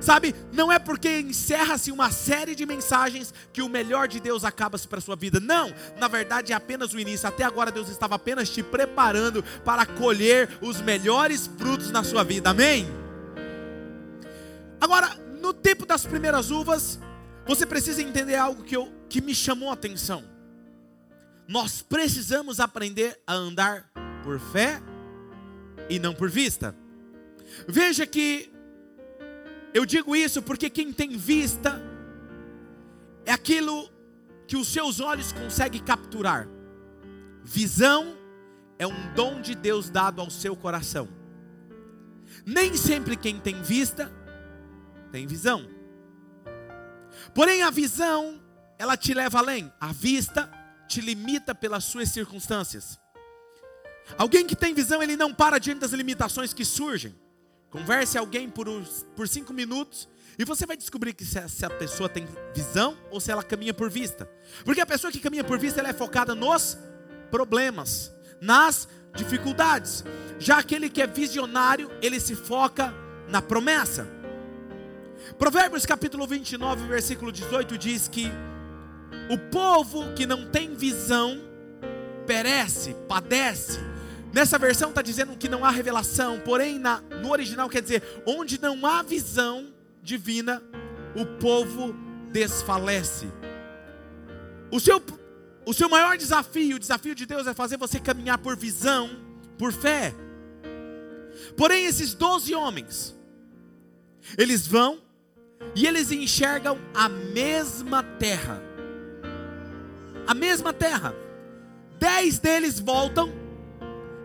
Sabe, 0.00 0.36
não 0.52 0.70
é 0.70 0.78
porque 0.78 1.18
encerra-se 1.18 1.90
uma 1.90 2.12
série 2.12 2.54
de 2.54 2.64
mensagens 2.64 3.34
que 3.52 3.60
o 3.60 3.68
melhor 3.68 4.06
de 4.06 4.20
Deus 4.20 4.44
acaba-se 4.44 4.86
para 4.86 4.98
a 4.98 5.02
sua 5.02 5.16
vida. 5.16 5.40
Não, 5.40 5.74
na 5.98 6.06
verdade 6.06 6.52
é 6.52 6.54
apenas 6.54 6.92
o 6.92 7.00
início. 7.00 7.26
Até 7.26 7.42
agora 7.42 7.72
Deus 7.72 7.88
estava 7.88 8.14
apenas 8.14 8.48
te 8.48 8.62
preparando 8.62 9.42
para 9.64 9.84
colher 9.84 10.48
os 10.60 10.80
melhores 10.80 11.50
frutos 11.58 11.90
na 11.90 12.04
sua 12.04 12.22
vida. 12.22 12.50
Amém? 12.50 13.05
Agora, 14.86 15.16
no 15.40 15.52
tempo 15.52 15.84
das 15.84 16.06
primeiras 16.06 16.52
uvas, 16.52 17.00
você 17.44 17.66
precisa 17.66 18.00
entender 18.00 18.36
algo 18.36 18.62
que, 18.62 18.76
eu, 18.76 18.88
que 19.08 19.20
me 19.20 19.34
chamou 19.34 19.68
a 19.68 19.72
atenção. 19.72 20.22
Nós 21.48 21.82
precisamos 21.82 22.60
aprender 22.60 23.20
a 23.26 23.34
andar 23.34 23.90
por 24.22 24.38
fé 24.38 24.80
e 25.90 25.98
não 25.98 26.14
por 26.14 26.30
vista. 26.30 26.72
Veja 27.66 28.06
que 28.06 28.48
eu 29.74 29.84
digo 29.84 30.14
isso 30.14 30.40
porque 30.40 30.70
quem 30.70 30.92
tem 30.92 31.16
vista 31.16 31.82
é 33.24 33.32
aquilo 33.32 33.90
que 34.46 34.56
os 34.56 34.68
seus 34.68 35.00
olhos 35.00 35.32
conseguem 35.32 35.82
capturar. 35.82 36.48
Visão 37.42 38.16
é 38.78 38.86
um 38.86 39.14
dom 39.16 39.40
de 39.40 39.56
Deus 39.56 39.90
dado 39.90 40.20
ao 40.20 40.30
seu 40.30 40.54
coração. 40.54 41.08
Nem 42.46 42.76
sempre 42.76 43.16
quem 43.16 43.40
tem 43.40 43.60
vista 43.62 44.14
tem 45.16 45.26
visão. 45.26 45.66
Porém, 47.34 47.62
a 47.62 47.70
visão, 47.70 48.38
ela 48.78 48.98
te 48.98 49.14
leva 49.14 49.38
além. 49.38 49.72
A 49.80 49.90
vista 49.90 50.50
te 50.86 51.00
limita 51.00 51.54
pelas 51.54 51.84
suas 51.84 52.10
circunstâncias. 52.10 53.00
Alguém 54.18 54.46
que 54.46 54.54
tem 54.54 54.74
visão, 54.74 55.02
ele 55.02 55.16
não 55.16 55.32
para 55.32 55.58
diante 55.58 55.80
das 55.80 55.92
limitações 55.92 56.52
que 56.52 56.66
surgem. 56.66 57.18
Converse 57.70 58.18
alguém 58.18 58.50
por, 58.50 58.66
por 59.16 59.26
cinco 59.26 59.54
minutos 59.54 60.06
e 60.38 60.44
você 60.44 60.66
vai 60.66 60.76
descobrir 60.76 61.14
que 61.14 61.24
se 61.24 61.48
se 61.48 61.64
a, 61.64 61.70
pessoa 61.70 62.10
tem 62.10 62.28
visão 62.54 62.94
ou 63.10 63.18
se 63.18 63.30
ela 63.30 63.42
caminha 63.42 63.72
por 63.72 63.88
vista. 63.88 64.30
Porque 64.66 64.82
a 64.82 64.86
pessoa 64.86 65.10
que 65.10 65.18
caminha 65.18 65.42
por 65.42 65.58
vista 65.58 65.80
ela 65.80 65.88
é 65.88 65.94
focada 65.94 66.34
nos 66.34 66.76
problemas, 67.30 68.12
nas 68.38 68.86
dificuldades. 69.14 70.04
Já 70.38 70.58
aquele 70.58 70.90
que 70.90 71.00
é 71.00 71.06
visionário, 71.06 71.90
ele 72.02 72.20
se 72.20 72.36
foca 72.36 72.94
na 73.28 73.40
promessa. 73.40 74.15
Provérbios 75.38 75.84
capítulo 75.84 76.26
29, 76.26 76.86
versículo 76.86 77.32
18 77.32 77.76
diz 77.76 78.08
que 78.08 78.30
o 79.30 79.38
povo 79.50 80.12
que 80.14 80.26
não 80.26 80.46
tem 80.46 80.74
visão 80.74 81.40
perece, 82.26 82.94
padece, 83.08 83.78
Nessa 84.36 84.58
versão 84.58 84.90
está 84.90 85.00
dizendo 85.00 85.34
que 85.34 85.48
não 85.48 85.64
há 85.64 85.70
revelação, 85.70 86.38
porém 86.40 86.78
na, 86.78 87.00
no 87.22 87.30
original 87.30 87.70
quer 87.70 87.80
dizer 87.80 88.02
onde 88.26 88.60
não 88.60 88.84
há 88.84 89.02
visão 89.02 89.72
divina, 90.02 90.62
o 91.14 91.24
povo 91.24 91.94
desfalece. 92.30 93.28
O 94.70 94.78
seu, 94.78 95.02
o 95.64 95.72
seu 95.72 95.88
maior 95.88 96.18
desafio, 96.18 96.76
o 96.76 96.78
desafio 96.78 97.14
de 97.14 97.24
Deus 97.24 97.46
é 97.46 97.54
fazer 97.54 97.78
você 97.78 97.98
caminhar 97.98 98.36
por 98.36 98.58
visão, 98.58 99.08
por 99.56 99.72
fé. 99.72 100.14
Porém, 101.56 101.86
esses 101.86 102.12
doze 102.12 102.54
homens, 102.54 103.16
eles 104.36 104.66
vão 104.66 105.00
e 105.74 105.86
eles 105.86 106.10
enxergam 106.10 106.78
a 106.94 107.08
mesma 107.08 108.02
terra. 108.02 108.62
A 110.26 110.34
mesma 110.34 110.72
terra. 110.72 111.14
Dez 111.98 112.38
deles 112.38 112.80
voltam 112.80 113.32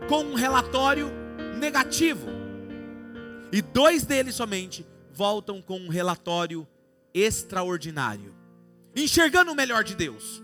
com 0.07 0.23
um 0.23 0.33
relatório 0.33 1.09
negativo. 1.57 2.27
E 3.51 3.61
dois 3.61 4.03
deles 4.03 4.35
somente 4.35 4.85
voltam 5.13 5.61
com 5.61 5.77
um 5.77 5.89
relatório 5.89 6.67
extraordinário, 7.13 8.33
enxergando 8.95 9.51
o 9.51 9.55
melhor 9.55 9.83
de 9.83 9.93
Deus. 9.93 10.41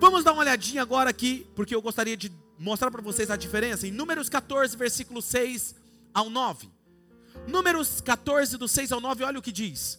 Vamos 0.00 0.24
dar 0.24 0.32
uma 0.32 0.40
olhadinha 0.40 0.80
agora 0.80 1.10
aqui, 1.10 1.46
porque 1.54 1.74
eu 1.74 1.82
gostaria 1.82 2.16
de 2.16 2.32
mostrar 2.58 2.90
para 2.90 3.02
vocês 3.02 3.30
a 3.30 3.36
diferença. 3.36 3.86
Em 3.86 3.90
Números 3.90 4.28
14, 4.28 4.76
versículo 4.76 5.20
6 5.20 5.74
ao 6.14 6.30
9. 6.30 6.77
Números 7.48 8.02
14, 8.02 8.58
do 8.58 8.68
6 8.68 8.92
ao 8.92 9.00
9, 9.00 9.24
olha 9.24 9.38
o 9.38 9.42
que 9.42 9.50
diz: 9.50 9.98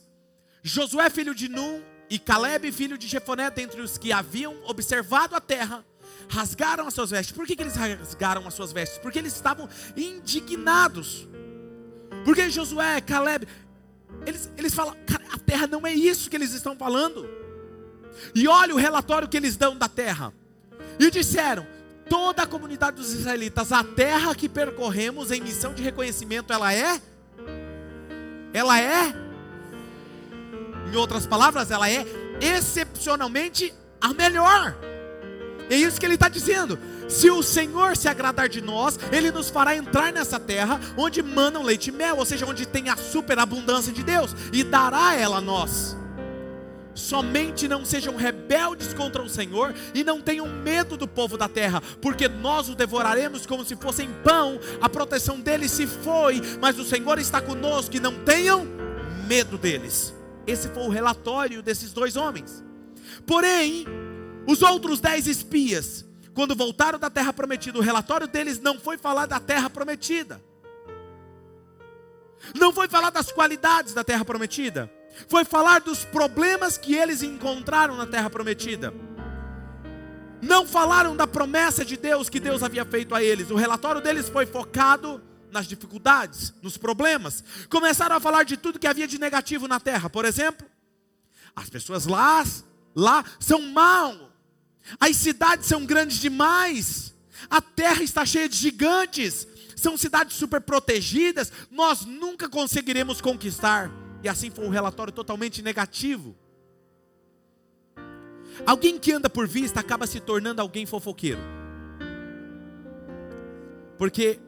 Josué, 0.61 1.09
filho 1.09 1.33
de 1.33 1.49
Num, 1.49 1.81
e 2.09 2.19
Caleb, 2.19 2.71
filho 2.71 2.97
de 2.97 3.07
Jefoné, 3.07 3.49
dentre 3.49 3.81
os 3.81 3.97
que 3.97 4.11
haviam 4.11 4.55
observado 4.65 5.35
a 5.35 5.41
terra, 5.41 5.83
rasgaram 6.27 6.87
as 6.87 6.93
suas 6.93 7.09
vestes. 7.09 7.35
Por 7.35 7.47
que, 7.47 7.55
que 7.55 7.63
eles 7.63 7.75
rasgaram 7.75 8.47
as 8.47 8.53
suas 8.53 8.71
vestes? 8.71 8.99
Porque 8.99 9.17
eles 9.17 9.33
estavam 9.33 9.67
indignados. 9.97 11.27
Porque 12.23 12.49
Josué, 12.49 13.01
Caleb, 13.01 13.47
eles, 14.25 14.51
eles 14.55 14.73
falam, 14.73 14.95
cara, 15.05 15.23
a 15.31 15.39
terra 15.39 15.65
não 15.65 15.85
é 15.85 15.93
isso 15.93 16.29
que 16.29 16.35
eles 16.35 16.53
estão 16.53 16.75
falando. 16.75 17.27
E 18.35 18.47
olha 18.47 18.75
o 18.75 18.77
relatório 18.77 19.27
que 19.27 19.37
eles 19.37 19.57
dão 19.57 19.75
da 19.75 19.89
terra. 19.89 20.31
E 20.99 21.09
disseram: 21.09 21.65
toda 22.07 22.43
a 22.43 22.47
comunidade 22.47 22.97
dos 22.97 23.11
israelitas, 23.11 23.71
a 23.71 23.83
terra 23.83 24.35
que 24.35 24.47
percorremos 24.47 25.31
em 25.31 25.41
missão 25.41 25.73
de 25.73 25.81
reconhecimento, 25.81 26.53
ela 26.53 26.73
é? 26.73 27.01
Ela 28.53 28.79
é? 28.79 29.13
Em 30.91 30.95
outras 30.95 31.25
palavras, 31.25 31.71
ela 31.71 31.89
é 31.89 32.05
excepcionalmente 32.41 33.73
a 34.01 34.13
melhor. 34.13 34.75
É 35.69 35.75
isso 35.75 35.99
que 35.99 36.05
ele 36.05 36.15
está 36.15 36.29
dizendo. 36.29 36.79
Se 37.07 37.29
o 37.29 37.41
Senhor 37.41 37.95
se 37.95 38.07
agradar 38.07 38.47
de 38.47 38.61
nós, 38.61 38.99
Ele 39.11 39.31
nos 39.31 39.49
fará 39.49 39.75
entrar 39.75 40.13
nessa 40.13 40.39
terra 40.39 40.79
onde 40.95 41.23
manam 41.23 41.63
leite 41.63 41.89
e 41.89 41.91
mel, 41.91 42.17
ou 42.17 42.25
seja, 42.25 42.45
onde 42.45 42.67
tem 42.67 42.89
a 42.89 42.95
superabundância 42.95 43.91
de 43.91 44.03
Deus, 44.03 44.35
e 44.53 44.63
dará 44.63 45.15
ela 45.15 45.37
a 45.37 45.41
nós. 45.41 45.97
Somente 46.99 47.65
não 47.65 47.85
sejam 47.85 48.17
rebeldes 48.17 48.93
contra 48.93 49.23
o 49.23 49.29
Senhor 49.29 49.73
e 49.95 50.03
não 50.03 50.21
tenham 50.21 50.47
medo 50.47 50.97
do 50.97 51.07
povo 51.07 51.37
da 51.37 51.47
terra, 51.47 51.81
porque 52.01 52.27
nós 52.27 52.67
o 52.67 52.75
devoraremos 52.75 53.45
como 53.45 53.63
se 53.63 53.75
fossem 53.77 54.09
pão. 54.21 54.59
A 54.81 54.89
proteção 54.89 55.39
deles 55.39 55.71
se 55.71 55.87
foi, 55.87 56.41
mas 56.61 56.77
o 56.77 56.83
Senhor 56.83 57.17
está 57.17 57.41
conosco 57.41 57.95
e 57.95 58.01
não 58.01 58.23
tenham 58.25 58.67
medo 59.27 59.57
deles. 59.57 60.13
Esse 60.45 60.67
foi 60.67 60.83
o 60.83 60.89
relatório 60.89 61.63
desses 61.63 61.93
dois 61.93 62.17
homens. 62.17 62.63
Porém, 63.25 63.85
os 64.45 64.61
outros 64.61 64.99
dez 64.99 65.25
espias, 65.25 66.05
quando 66.33 66.53
voltaram 66.53 66.99
da 66.99 67.09
terra 67.09 67.31
prometida, 67.31 67.77
o 67.77 67.81
relatório 67.81 68.27
deles 68.27 68.59
não 68.59 68.77
foi 68.77 68.97
falar 68.97 69.25
da 69.25 69.39
terra 69.39 69.69
prometida. 69.69 70.41
Não 72.53 72.73
foi 72.73 72.89
falar 72.89 73.09
das 73.09 73.31
qualidades 73.31 73.93
da 73.93 74.03
terra 74.03 74.25
prometida. 74.25 74.91
Foi 75.27 75.43
falar 75.43 75.81
dos 75.81 76.05
problemas 76.05 76.77
que 76.77 76.95
eles 76.95 77.21
encontraram 77.21 77.95
na 77.95 78.05
terra 78.05 78.29
prometida. 78.29 78.93
Não 80.41 80.65
falaram 80.65 81.15
da 81.15 81.27
promessa 81.27 81.83
de 81.83 81.97
Deus 81.97 82.29
que 82.29 82.39
Deus 82.39 82.63
havia 82.63 82.85
feito 82.85 83.13
a 83.13 83.21
eles. 83.21 83.49
O 83.49 83.55
relatório 83.55 84.01
deles 84.01 84.29
foi 84.29 84.45
focado 84.45 85.21
nas 85.51 85.67
dificuldades, 85.67 86.53
nos 86.61 86.77
problemas. 86.77 87.43
Começaram 87.69 88.15
a 88.15 88.19
falar 88.19 88.43
de 88.43 88.55
tudo 88.55 88.79
que 88.79 88.87
havia 88.87 89.07
de 89.07 89.19
negativo 89.19 89.67
na 89.67 89.79
terra. 89.79 90.09
Por 90.09 90.25
exemplo, 90.25 90.65
as 91.55 91.69
pessoas 91.69 92.05
lá, 92.05 92.43
lá 92.95 93.25
são 93.39 93.61
mal. 93.61 94.31
As 94.99 95.15
cidades 95.17 95.67
são 95.67 95.85
grandes 95.85 96.19
demais. 96.19 97.13
A 97.49 97.61
terra 97.61 98.03
está 98.03 98.25
cheia 98.25 98.47
de 98.47 98.55
gigantes. 98.55 99.47
São 99.75 99.97
cidades 99.97 100.37
super 100.37 100.61
protegidas. 100.61 101.51
Nós 101.69 102.05
nunca 102.05 102.47
conseguiremos 102.47 103.19
conquistar. 103.19 103.91
E 104.23 104.29
assim 104.29 104.49
foi 104.49 104.65
um 104.65 104.69
relatório 104.69 105.13
totalmente 105.13 105.61
negativo. 105.61 106.35
Alguém 108.65 108.99
que 108.99 109.11
anda 109.11 109.29
por 109.29 109.47
vista 109.47 109.79
acaba 109.79 110.05
se 110.05 110.19
tornando 110.19 110.61
alguém 110.61 110.85
fofoqueiro. 110.85 111.39
Porque 113.97 114.39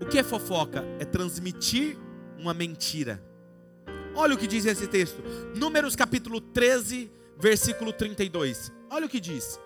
o 0.00 0.06
que 0.06 0.18
é 0.18 0.22
fofoca? 0.22 0.84
É 0.98 1.04
transmitir 1.04 1.98
uma 2.38 2.54
mentira. 2.54 3.22
Olha 4.14 4.34
o 4.34 4.38
que 4.38 4.46
diz 4.46 4.64
esse 4.64 4.86
texto. 4.86 5.22
Números 5.54 5.94
capítulo 5.94 6.40
13, 6.40 7.10
versículo 7.38 7.92
32. 7.92 8.72
Olha 8.90 9.06
o 9.06 9.08
que 9.08 9.20
diz. 9.20 9.58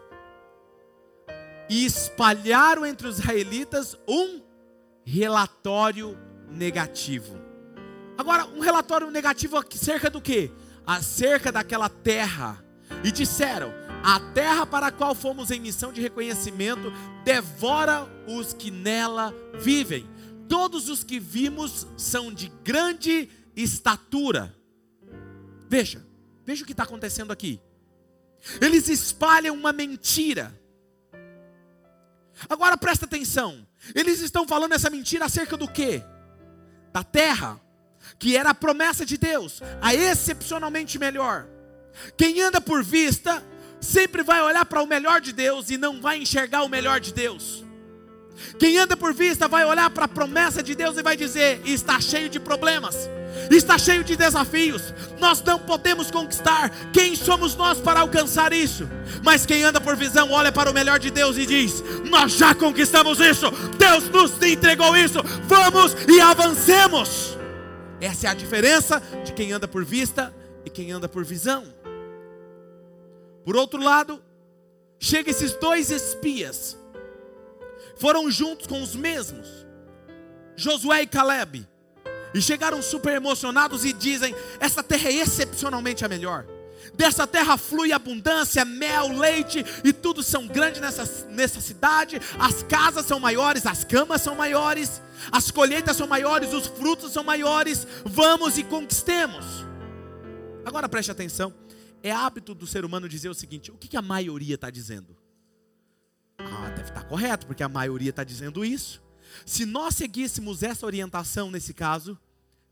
E 1.69 1.85
espalharam 1.85 2.85
entre 2.85 3.07
os 3.07 3.19
israelitas 3.19 3.97
um 4.09 4.43
relatório 5.05 6.19
negativo. 6.51 7.44
Agora, 8.17 8.47
um 8.47 8.61
relatório 8.61 9.11
negativo 9.11 9.57
acerca 9.57 10.09
do 10.09 10.21
que? 10.21 10.51
Acerca 10.87 11.51
daquela 11.51 11.89
terra. 11.89 12.63
E 13.03 13.11
disseram: 13.11 13.73
a 14.03 14.21
terra 14.21 14.67
para 14.67 14.89
a 14.89 14.93
qual 14.93 15.15
fomos 15.15 15.51
em 15.51 15.59
missão 15.59 15.93
de 15.93 16.01
reconhecimento 16.01 16.93
devora 17.25 18.07
os 18.29 18.53
que 18.53 18.71
nela 18.71 19.35
vivem. 19.59 20.09
Todos 20.49 20.89
os 20.89 21.03
que 21.03 21.19
vimos 21.19 21.87
são 21.97 22.33
de 22.33 22.49
grande 22.63 23.31
estatura. 23.57 24.55
Veja, 25.69 26.05
veja 26.45 26.63
o 26.63 26.67
que 26.67 26.73
está 26.73 26.83
acontecendo 26.83 27.33
aqui. 27.33 27.61
Eles 28.61 28.89
espalham 28.89 29.55
uma 29.55 29.73
mentira. 29.73 30.55
Agora 32.49 32.77
presta 32.77 33.07
atenção. 33.07 33.67
Eles 33.95 34.21
estão 34.21 34.47
falando 34.47 34.73
essa 34.73 34.91
mentira 34.91 35.25
acerca 35.25 35.57
do 35.57 35.67
que? 35.67 36.03
Da 36.93 37.03
terra, 37.03 37.61
que 38.19 38.37
era 38.37 38.51
a 38.51 38.55
promessa 38.55 39.05
de 39.05 39.17
Deus, 39.17 39.63
a 39.81 39.95
excepcionalmente 39.95 40.99
melhor. 40.99 41.47
Quem 42.17 42.41
anda 42.41 42.61
por 42.61 42.83
vista 42.83 43.43
sempre 43.81 44.23
vai 44.23 44.43
olhar 44.43 44.65
para 44.65 44.83
o 44.83 44.87
melhor 44.87 45.21
de 45.21 45.33
Deus 45.33 45.71
e 45.71 45.77
não 45.77 46.01
vai 46.01 46.19
enxergar 46.19 46.63
o 46.63 46.69
melhor 46.69 47.01
de 47.01 47.13
Deus. 47.13 47.65
Quem 48.59 48.79
anda 48.79 48.97
por 48.97 49.13
vista 49.13 49.47
vai 49.47 49.65
olhar 49.65 49.89
para 49.91 50.07
a 50.07 50.09
promessa 50.09 50.63
de 50.63 50.75
Deus 50.75 50.97
e 50.97 51.03
vai 51.03 51.17
dizer: 51.17 51.61
está 51.65 52.01
cheio 52.01 52.29
de 52.29 52.41
problemas, 52.41 53.09
está 53.51 53.79
cheio 53.79 54.03
de 54.03 54.17
desafios, 54.17 54.93
nós 55.21 55.41
não 55.43 55.59
podemos 55.59 56.11
conquistar. 56.11 56.71
Quem 56.93 57.15
somos 57.15 57.55
nós 57.55 57.79
para 57.79 58.01
alcançar 58.01 58.53
isso? 58.53 58.89
Mas 59.23 59.47
quem 59.47 59.63
anda 59.63 59.81
por 59.81 59.97
visão 59.97 60.31
olha 60.33 60.51
para 60.51 60.71
o 60.71 60.75
melhor 60.75 60.99
de 60.99 61.11
Deus 61.11 61.37
e 61.37 61.47
diz: 61.47 61.83
Nós 62.11 62.33
já 62.33 62.55
conquistamos 62.55 63.21
isso, 63.21 63.51
Deus 63.79 64.09
nos 64.11 64.43
entregou 64.43 64.97
isso, 64.97 65.21
vamos 65.47 65.95
e 66.09 66.21
avancemos. 66.21 67.34
Essa 68.05 68.27
é 68.27 68.31
a 68.31 68.35
diferença 68.35 69.01
de 69.25 69.33
quem 69.33 69.51
anda 69.53 69.67
por 69.67 69.83
vista 69.83 70.35
e 70.63 70.69
quem 70.69 70.93
anda 70.93 71.09
por 71.09 71.25
visão. 71.25 71.65
Por 73.43 73.57
outro 73.57 73.83
lado, 73.83 74.23
chega 75.01 75.31
esses 75.31 75.55
dois 75.55 75.91
espias 75.91 76.77
foram 77.97 78.31
juntos 78.31 78.67
com 78.67 78.83
os 78.83 78.95
mesmos, 78.95 79.49
Josué 80.55 81.03
e 81.03 81.07
Caleb, 81.07 81.67
e 82.35 82.43
chegaram 82.43 82.83
super 82.83 83.15
emocionados 83.15 83.87
e 83.87 83.93
dizem: 83.95 84.35
Essa 84.61 84.83
terra 84.83 85.09
é 85.09 85.15
excepcionalmente 85.15 86.05
a 86.05 86.09
melhor. 86.09 86.47
Dessa 86.97 87.27
terra 87.27 87.57
flui 87.57 87.93
abundância, 87.93 88.65
mel, 88.65 89.09
leite 89.09 89.65
e 89.83 89.93
tudo 89.93 90.23
são 90.23 90.47
grandes 90.47 90.81
nessa, 90.81 91.27
nessa 91.29 91.61
cidade. 91.61 92.21
As 92.39 92.63
casas 92.63 93.07
são 93.07 93.19
maiores, 93.19 93.67
as 93.67 93.85
camas 93.85 94.23
são 94.23 94.35
maiores, 94.35 95.03
as 95.33 95.51
colheitas 95.51 95.97
são 95.97 96.07
maiores, 96.07 96.53
os 96.53 96.67
frutos 96.67 97.13
são 97.13 97.25
maiores. 97.25 97.87
Vamos 98.05 98.59
e 98.59 98.65
conquistemos. 98.65 99.45
Agora 100.65 100.89
preste 100.89 101.11
atenção: 101.11 101.53
é 102.03 102.13
hábito 102.13 102.55
do 102.55 102.67
ser 102.67 102.85
humano 102.85 103.09
dizer 103.09 103.29
o 103.29 103.35
seguinte: 103.35 103.71
o 103.71 103.77
que, 103.77 103.89
que 103.89 103.97
a 103.97 104.03
maioria 104.03 104.55
está 104.55 104.71
dizendo? 104.71 105.17
Ah, 106.39 106.71
deve 106.71 106.89
estar 106.89 107.05
correto, 107.05 107.47
porque 107.47 107.63
a 107.63 107.69
maioria 107.69 108.11
está 108.11 108.25
dizendo 108.25 108.65
isso. 108.65 109.03
Se 109.45 109.67
nós 109.67 109.97
seguíssemos 109.97 110.63
essa 110.63 110.87
orientação 110.87 111.51
nesse 111.51 111.75
caso, 111.75 112.19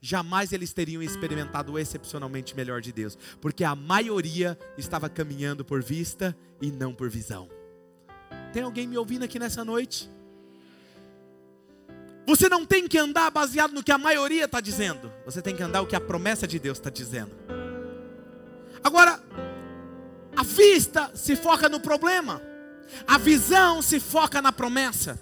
jamais 0.02 0.52
eles 0.52 0.72
teriam 0.72 1.00
experimentado 1.00 1.72
o 1.72 1.78
excepcionalmente 1.78 2.56
melhor 2.56 2.80
de 2.80 2.92
Deus, 2.92 3.16
porque 3.40 3.62
a 3.62 3.76
maioria 3.76 4.58
estava 4.76 5.08
caminhando 5.08 5.64
por 5.64 5.80
vista 5.80 6.36
e 6.60 6.72
não 6.72 6.92
por 6.92 7.08
visão. 7.08 7.48
Tem 8.52 8.64
alguém 8.64 8.86
me 8.86 8.98
ouvindo 8.98 9.24
aqui 9.24 9.38
nessa 9.38 9.64
noite? 9.64 10.10
Você 12.26 12.48
não 12.48 12.66
tem 12.66 12.88
que 12.88 12.98
andar 12.98 13.30
baseado 13.30 13.72
no 13.72 13.82
que 13.82 13.92
a 13.92 13.98
maioria 13.98 14.44
está 14.44 14.60
dizendo, 14.60 15.12
você 15.24 15.40
tem 15.40 15.54
que 15.54 15.62
andar 15.62 15.82
o 15.82 15.86
que 15.86 15.96
a 15.96 16.00
promessa 16.00 16.46
de 16.46 16.58
Deus 16.58 16.78
está 16.78 16.90
dizendo. 16.90 17.32
Agora, 18.82 19.22
a 20.36 20.42
vista 20.42 21.12
se 21.14 21.36
foca 21.36 21.68
no 21.68 21.78
problema. 21.78 22.42
A 23.06 23.18
visão 23.18 23.80
se 23.80 24.00
foca 24.00 24.42
na 24.42 24.50
promessa. 24.50 25.18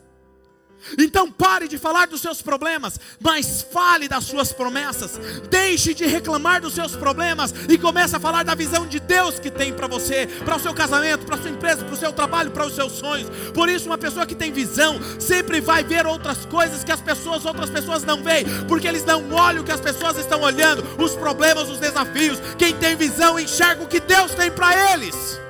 Então 0.99 1.31
pare 1.31 1.69
de 1.69 1.79
falar 1.79 2.07
dos 2.07 2.21
seus 2.21 2.43
problemas, 2.43 2.99
mas 3.21 3.63
fale 3.63 4.09
das 4.09 4.25
suas 4.25 4.53
promessas. 4.53 5.19
Deixe 5.51 5.95
de 5.95 6.07
reclamar 6.07 6.61
dos 6.61 6.75
seus 6.75 6.97
problemas 6.97 7.55
e 7.69 7.79
comece 7.79 8.17
a 8.17 8.21
falar 8.21 8.43
da 8.43 8.55
visão 8.55 8.87
de 8.87 9.01
Deus 9.01 9.39
que 9.39 9.51
tem 9.51 9.73
para 9.73 9.87
você, 9.87 10.27
para 10.45 10.57
o 10.57 10.61
seu 10.61 10.75
casamento, 10.75 11.27
para 11.27 11.37
a 11.37 11.43
sua 11.43 11.51
empresa, 11.51 11.85
para 11.85 11.95
o 11.95 11.97
seu 11.97 12.13
trabalho, 12.13 12.51
para 12.51 12.67
os 12.67 12.75
seus 12.75 12.93
sonhos. 12.93 13.29
Por 13.53 13.69
isso, 13.69 13.87
uma 13.87 13.99
pessoa 13.99 14.27
que 14.27 14.35
tem 14.35 14.53
visão 14.53 14.99
sempre 15.19 15.61
vai 15.61 15.85
ver 15.85 16.07
outras 16.07 16.45
coisas 16.47 16.85
que 16.85 16.93
as 16.93 17.01
pessoas, 17.01 17.45
outras 17.45 17.71
pessoas 17.71 18.05
não 18.05 18.23
veem, 18.23 18.45
porque 18.67 18.87
eles 18.87 19.05
não 19.05 19.31
olham 19.33 19.63
o 19.63 19.65
que 19.65 19.73
as 19.73 19.81
pessoas 19.81 20.19
estão 20.19 20.41
olhando, 20.43 20.85
os 21.03 21.15
problemas, 21.15 21.69
os 21.69 21.79
desafios. 21.79 22.39
Quem 22.59 22.75
tem 22.77 22.97
visão 22.97 23.39
enxerga 23.39 23.83
o 23.83 23.89
que 23.89 24.01
Deus 24.01 24.35
tem 24.35 24.51
para 24.51 24.93
eles. 24.93 25.41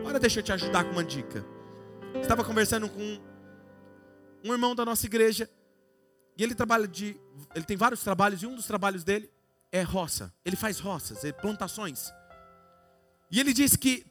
Agora 0.00 0.18
deixa 0.18 0.40
eu 0.40 0.44
te 0.44 0.52
ajudar 0.52 0.84
com 0.84 0.92
uma 0.92 1.04
dica. 1.04 1.44
Estava 2.20 2.44
conversando 2.44 2.88
com 2.88 3.18
um 4.44 4.52
irmão 4.52 4.74
da 4.74 4.84
nossa 4.84 5.06
igreja 5.06 5.50
e 6.36 6.42
ele 6.42 6.54
trabalha 6.54 6.86
de, 6.86 7.18
ele 7.54 7.64
tem 7.64 7.76
vários 7.76 8.02
trabalhos 8.02 8.42
e 8.42 8.46
um 8.46 8.54
dos 8.54 8.66
trabalhos 8.66 9.02
dele 9.02 9.30
é 9.72 9.82
roça. 9.82 10.32
Ele 10.44 10.54
faz 10.54 10.78
roças, 10.78 11.18
plantações. 11.40 12.12
E 13.30 13.40
ele 13.40 13.52
disse 13.52 13.78
que 13.78 14.06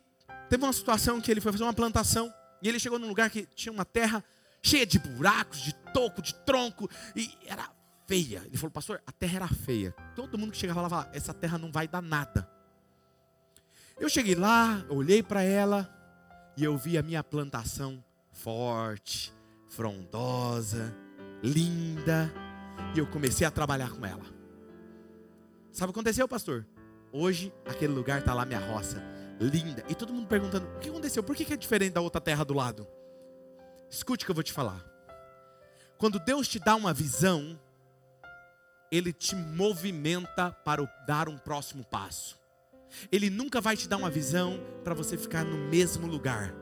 teve 0.50 0.64
uma 0.64 0.74
situação 0.74 1.22
que 1.22 1.30
ele 1.30 1.40
foi 1.40 1.52
fazer 1.52 1.64
uma 1.64 1.74
plantação 1.74 2.34
e 2.62 2.68
ele 2.68 2.80
chegou 2.80 2.98
num 2.98 3.08
lugar 3.08 3.30
que 3.30 3.46
tinha 3.56 3.72
uma 3.72 3.86
terra 3.86 4.24
cheia 4.62 4.86
de 4.86 4.98
buracos, 4.98 5.60
de 5.60 5.74
toco, 5.94 6.22
de 6.22 6.34
tronco 6.34 6.90
e 7.16 7.30
era 7.46 7.70
feia. 8.08 8.42
Ele 8.46 8.58
falou, 8.58 8.72
pastor, 8.72 9.02
a 9.06 9.12
terra 9.12 9.36
era 9.36 9.48
feia. 9.48 9.94
Todo 10.16 10.38
mundo 10.38 10.52
que 10.52 10.58
chegava 10.58 10.82
lá 10.82 10.90
falava, 10.90 11.10
essa 11.14 11.34
terra 11.34 11.58
não 11.58 11.72
vai 11.72 11.88
dar 11.88 12.02
nada. 12.02 12.50
Eu 14.00 14.10
cheguei 14.10 14.36
lá, 14.36 14.84
olhei 14.90 15.22
para 15.22 15.44
ela 15.44 15.94
e 16.58 16.64
eu 16.64 16.78
vi 16.78 16.98
a 16.98 17.04
minha 17.04 17.24
plantação 17.24 18.04
forte, 18.32 19.34
frondosa, 19.76 20.96
linda, 21.42 22.32
e 22.96 23.00
eu 23.00 23.08
comecei 23.08 23.46
a 23.46 23.52
trabalhar 23.52 23.90
com 23.92 24.06
ela. 24.06 24.24
Sabe 25.72 25.90
o 25.90 25.94
que 25.94 26.00
aconteceu, 26.00 26.28
pastor? 26.28 26.66
Hoje 27.12 27.52
aquele 27.66 27.94
lugar 27.94 28.20
está 28.20 28.34
lá 28.34 28.46
minha 28.46 28.60
roça, 28.60 29.04
linda, 29.40 29.84
e 29.90 29.96
todo 29.96 30.14
mundo 30.14 30.28
perguntando: 30.28 30.68
o 30.76 30.80
que 30.80 30.90
aconteceu? 30.90 31.24
Por 31.24 31.36
que 31.36 31.52
é 31.52 31.58
diferente 31.58 31.94
da 31.94 32.02
outra 32.02 32.22
terra 32.22 32.44
do 32.44 32.54
lado? 32.54 32.88
Escute 33.90 34.24
o 34.24 34.26
que 34.26 34.32
eu 34.32 34.36
vou 34.36 34.44
te 34.44 34.54
falar. 34.54 34.84
Quando 35.98 36.20
Deus 36.20 36.48
te 36.48 36.60
dá 36.60 36.76
uma 36.76 36.94
visão, 36.94 37.60
Ele 38.92 39.12
te 39.12 39.36
movimenta 39.36 40.52
para 40.52 40.84
dar 41.08 41.28
um 41.28 41.38
próximo 41.38 41.84
passo. 41.84 42.38
Ele 43.12 43.30
nunca 43.30 43.60
vai 43.60 43.76
te 43.76 43.88
dar 43.88 43.98
uma 43.98 44.10
visão 44.10 44.60
para 44.84 44.94
você 44.94 45.18
ficar 45.18 45.44
no 45.44 45.58
mesmo 45.70 46.06
lugar. 46.06 46.54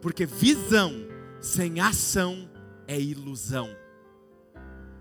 Porque 0.00 0.24
visão 0.24 0.92
sem 1.40 1.78
ação 1.78 2.48
é 2.86 3.00
ilusão. 3.00 3.68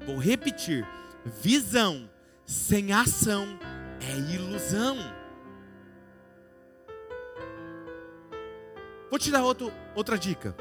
Vou 0.05 0.17
repetir: 0.17 0.87
visão 1.25 2.09
sem 2.45 2.91
ação 2.91 3.45
é 4.01 4.33
ilusão. 4.33 4.97
Vou 9.09 9.19
te 9.19 9.29
dar 9.29 9.43
outro, 9.43 9.71
outra 9.95 10.17
dica. 10.17 10.55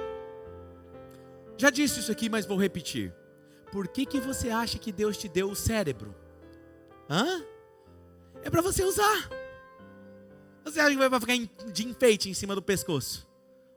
Já 1.56 1.70
disse 1.70 2.00
isso 2.00 2.12
aqui, 2.12 2.28
mas 2.28 2.44
vou 2.44 2.58
repetir. 2.58 3.14
Por 3.70 3.88
que, 3.88 4.04
que 4.04 4.20
você 4.20 4.50
acha 4.50 4.78
que 4.78 4.92
Deus 4.92 5.16
te 5.16 5.28
deu 5.28 5.50
o 5.50 5.56
cérebro? 5.56 6.14
Hã? 7.08 7.42
É 8.42 8.50
para 8.50 8.60
você 8.60 8.84
usar. 8.84 9.30
Você 10.64 10.80
acha 10.80 10.90
que 10.90 11.08
vai 11.08 11.20
ficar 11.20 11.70
de 11.72 11.86
enfeite 11.86 12.28
em 12.28 12.34
cima 12.34 12.54
do 12.54 12.62
pescoço? 12.62 13.26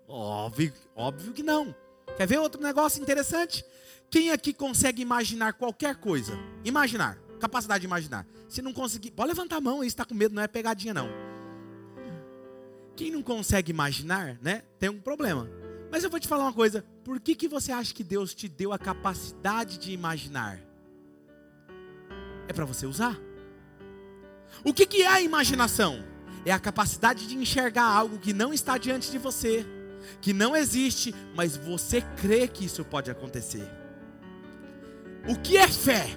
Óbvio, 0.08 0.74
óbvio 0.96 1.34
que 1.34 1.42
não. 1.42 1.74
Quer 2.18 2.28
ver 2.28 2.40
outro 2.40 2.62
negócio 2.62 3.02
interessante? 3.02 3.66
Quem 4.10 4.32
aqui 4.32 4.54
consegue 4.54 5.02
imaginar 5.02 5.54
qualquer 5.54 5.96
coisa? 5.96 6.34
Imaginar, 6.64 7.18
capacidade 7.40 7.82
de 7.82 7.88
imaginar. 7.88 8.26
Se 8.48 8.62
não 8.62 8.72
conseguir, 8.72 9.12
pode 9.12 9.30
levantar 9.30 9.58
a 9.58 9.62
mão 9.62 9.82
aí, 9.82 9.88
está 9.88 10.06
com 10.06 10.14
medo, 10.14 10.34
não 10.34 10.42
é 10.42 10.48
pegadinha 10.48 10.94
não. 10.94 11.10
Quem 12.96 13.12
não 13.12 13.22
consegue 13.22 13.72
imaginar, 13.72 14.38
né, 14.42 14.64
tem 14.80 14.90
um 14.90 15.02
problema. 15.02 15.50
Mas 15.92 16.04
eu 16.04 16.10
vou 16.10 16.20
te 16.20 16.28
falar 16.28 16.46
uma 16.46 16.54
coisa, 16.54 16.86
por 17.04 17.20
que, 17.20 17.36
que 17.36 17.48
você 17.48 17.72
acha 17.72 17.94
que 17.94 18.04
Deus 18.04 18.34
te 18.34 18.48
deu 18.48 18.72
a 18.72 18.80
capacidade 18.80 19.78
de 19.78 19.92
imaginar? 19.92 20.60
É 22.48 22.54
para 22.54 22.66
você 22.66 22.86
usar. 22.86 23.20
O 24.64 24.74
que, 24.74 24.86
que 24.86 25.02
é 25.02 25.08
a 25.08 25.22
imaginação? 25.22 26.04
É 26.46 26.52
a 26.52 26.60
capacidade 26.60 27.28
de 27.28 27.36
enxergar 27.36 27.86
algo 27.86 28.20
que 28.20 28.32
não 28.32 28.54
está 28.54 28.78
diante 28.78 29.12
de 29.12 29.18
você, 29.18 29.66
que 30.22 30.34
não 30.34 30.56
existe, 30.56 31.14
mas 31.36 31.58
você 31.58 32.02
crê 32.02 32.48
que 32.48 32.66
isso 32.66 32.84
pode 32.84 33.10
acontecer. 33.12 33.68
O 35.28 35.36
que 35.36 35.58
é 35.58 35.68
fé? 35.68 36.08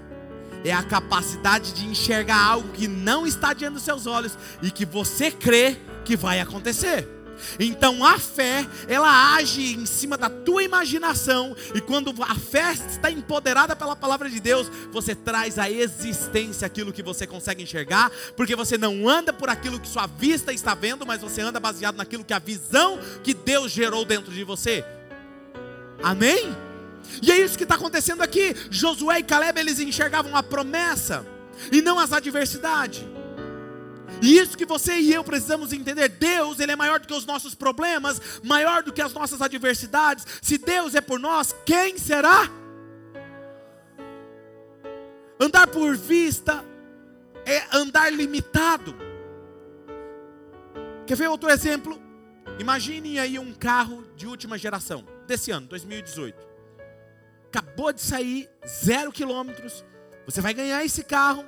É 0.65 0.73
a 0.73 0.83
capacidade 0.83 1.73
de 1.73 1.87
enxergar 1.87 2.43
algo 2.43 2.73
que 2.73 2.89
não 2.89 3.27
está 3.27 3.53
diante 3.53 3.75
dos 3.75 3.83
seus 3.83 4.07
olhos 4.07 4.37
e 4.63 4.71
que 4.71 4.85
você 4.85 5.31
crê 5.31 5.77
que 6.05 6.17
vai 6.17 6.41
acontecer. 6.41 7.18
Então 7.59 8.05
a 8.05 8.19
fé, 8.19 8.67
ela 8.87 9.35
age 9.35 9.75
em 9.75 9.87
cima 9.87 10.17
da 10.17 10.29
tua 10.29 10.63
imaginação, 10.63 11.57
e 11.75 11.81
quando 11.81 12.15
a 12.23 12.35
fé 12.35 12.73
está 12.73 13.11
empoderada 13.11 13.75
pela 13.75 13.97
palavra 13.97 14.29
de 14.29 14.41
Deus, 14.41 14.71
você 14.91 15.15
traz 15.15 15.59
à 15.59 15.71
existência 15.71 16.67
aquilo 16.67 16.93
que 16.93 17.03
você 17.03 17.27
consegue 17.27 17.63
enxergar, 17.63 18.11
porque 18.37 18.57
você 18.57 18.77
não 18.79 19.09
anda 19.09 19.33
por 19.33 19.49
aquilo 19.49 19.81
que 19.81 19.89
sua 19.89 20.07
vista 20.07 20.53
está 20.53 20.75
vendo, 20.75 21.07
mas 21.07 21.21
você 21.21 21.41
anda 21.41 21.61
baseado 21.61 21.97
naquilo 21.97 22.25
que 22.25 22.35
a 22.35 22.39
visão 22.39 22.99
que 23.23 23.35
Deus 23.35 23.71
gerou 23.71 24.05
dentro 24.05 24.33
de 24.33 24.45
você. 24.45 24.85
Amém? 26.03 26.57
E 27.23 27.33
é 27.33 27.39
isso 27.39 27.57
que 27.57 27.65
está 27.65 27.75
acontecendo 27.75 28.23
aqui. 28.23 28.55
Josué 28.71 29.21
e 29.21 29.23
Caleb 29.23 29.59
eles 29.59 29.81
enxergavam 29.81 30.37
a 30.37 30.43
promessa 30.43 31.27
e 31.73 31.83
não 31.83 31.99
as 31.99 32.13
adversidades. 32.13 33.03
E 34.23 34.39
isso 34.39 34.57
que 34.57 34.65
você 34.65 34.99
e 34.99 35.13
eu 35.13 35.23
precisamos 35.23 35.73
entender, 35.73 36.09
Deus, 36.09 36.59
ele 36.59 36.73
é 36.73 36.77
maior 36.77 36.99
do 36.99 37.07
que 37.07 37.15
os 37.15 37.27
nossos 37.27 37.55
problemas, 37.55 38.41
maior 38.43 38.83
do 38.83 38.93
que 38.93 39.03
as 39.03 39.13
nossas 39.13 39.41
adversidades. 39.41 40.27
Se 40.43 40.59
Deus 40.59 40.95
é 40.95 41.01
por 41.01 41.21
nós, 41.21 41.55
quem 41.65 41.99
será? 41.99 42.51
Andar 45.41 45.69
por 45.69 45.97
vista 45.97 46.65
é 47.47 47.65
andar 47.77 48.13
limitado. 48.13 48.95
Quer 51.07 51.17
ver 51.17 51.29
outro 51.29 51.49
exemplo? 51.49 52.01
Imagine 52.59 53.19
aí 53.19 53.39
um 53.39 53.55
carro 53.55 54.05
de 54.17 54.27
última 54.27 54.59
geração, 54.59 55.05
desse 55.27 55.51
ano, 55.51 55.67
2018. 55.69 56.37
Acabou 57.47 57.93
de 57.93 58.01
sair, 58.01 58.49
zero 58.67 59.13
quilômetros. 59.13 59.85
Você 60.27 60.41
vai 60.41 60.53
ganhar 60.53 60.85
esse 60.85 61.05
carro 61.05 61.45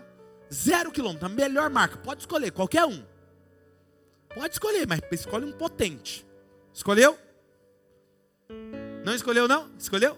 Zero 0.52 0.90
quilômetro, 0.90 1.26
a 1.26 1.28
melhor 1.28 1.70
marca. 1.70 1.96
Pode 1.96 2.22
escolher, 2.22 2.50
qualquer 2.50 2.84
um. 2.84 3.04
Pode 4.34 4.54
escolher, 4.54 4.86
mas 4.86 5.00
escolhe 5.12 5.44
um 5.44 5.52
potente. 5.52 6.26
Escolheu? 6.72 7.16
Não 9.04 9.14
escolheu, 9.14 9.48
não? 9.48 9.70
Escolheu? 9.78 10.16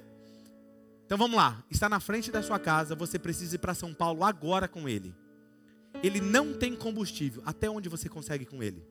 Então 1.04 1.18
vamos 1.18 1.36
lá. 1.36 1.62
Está 1.70 1.88
na 1.88 2.00
frente 2.00 2.30
da 2.30 2.42
sua 2.42 2.58
casa, 2.58 2.94
você 2.94 3.18
precisa 3.18 3.56
ir 3.56 3.58
para 3.58 3.74
São 3.74 3.92
Paulo 3.92 4.24
agora 4.24 4.66
com 4.66 4.88
ele. 4.88 5.14
Ele 6.02 6.20
não 6.20 6.54
tem 6.54 6.74
combustível. 6.74 7.42
Até 7.44 7.68
onde 7.68 7.88
você 7.88 8.08
consegue 8.08 8.46
com 8.46 8.62
ele? 8.62 8.86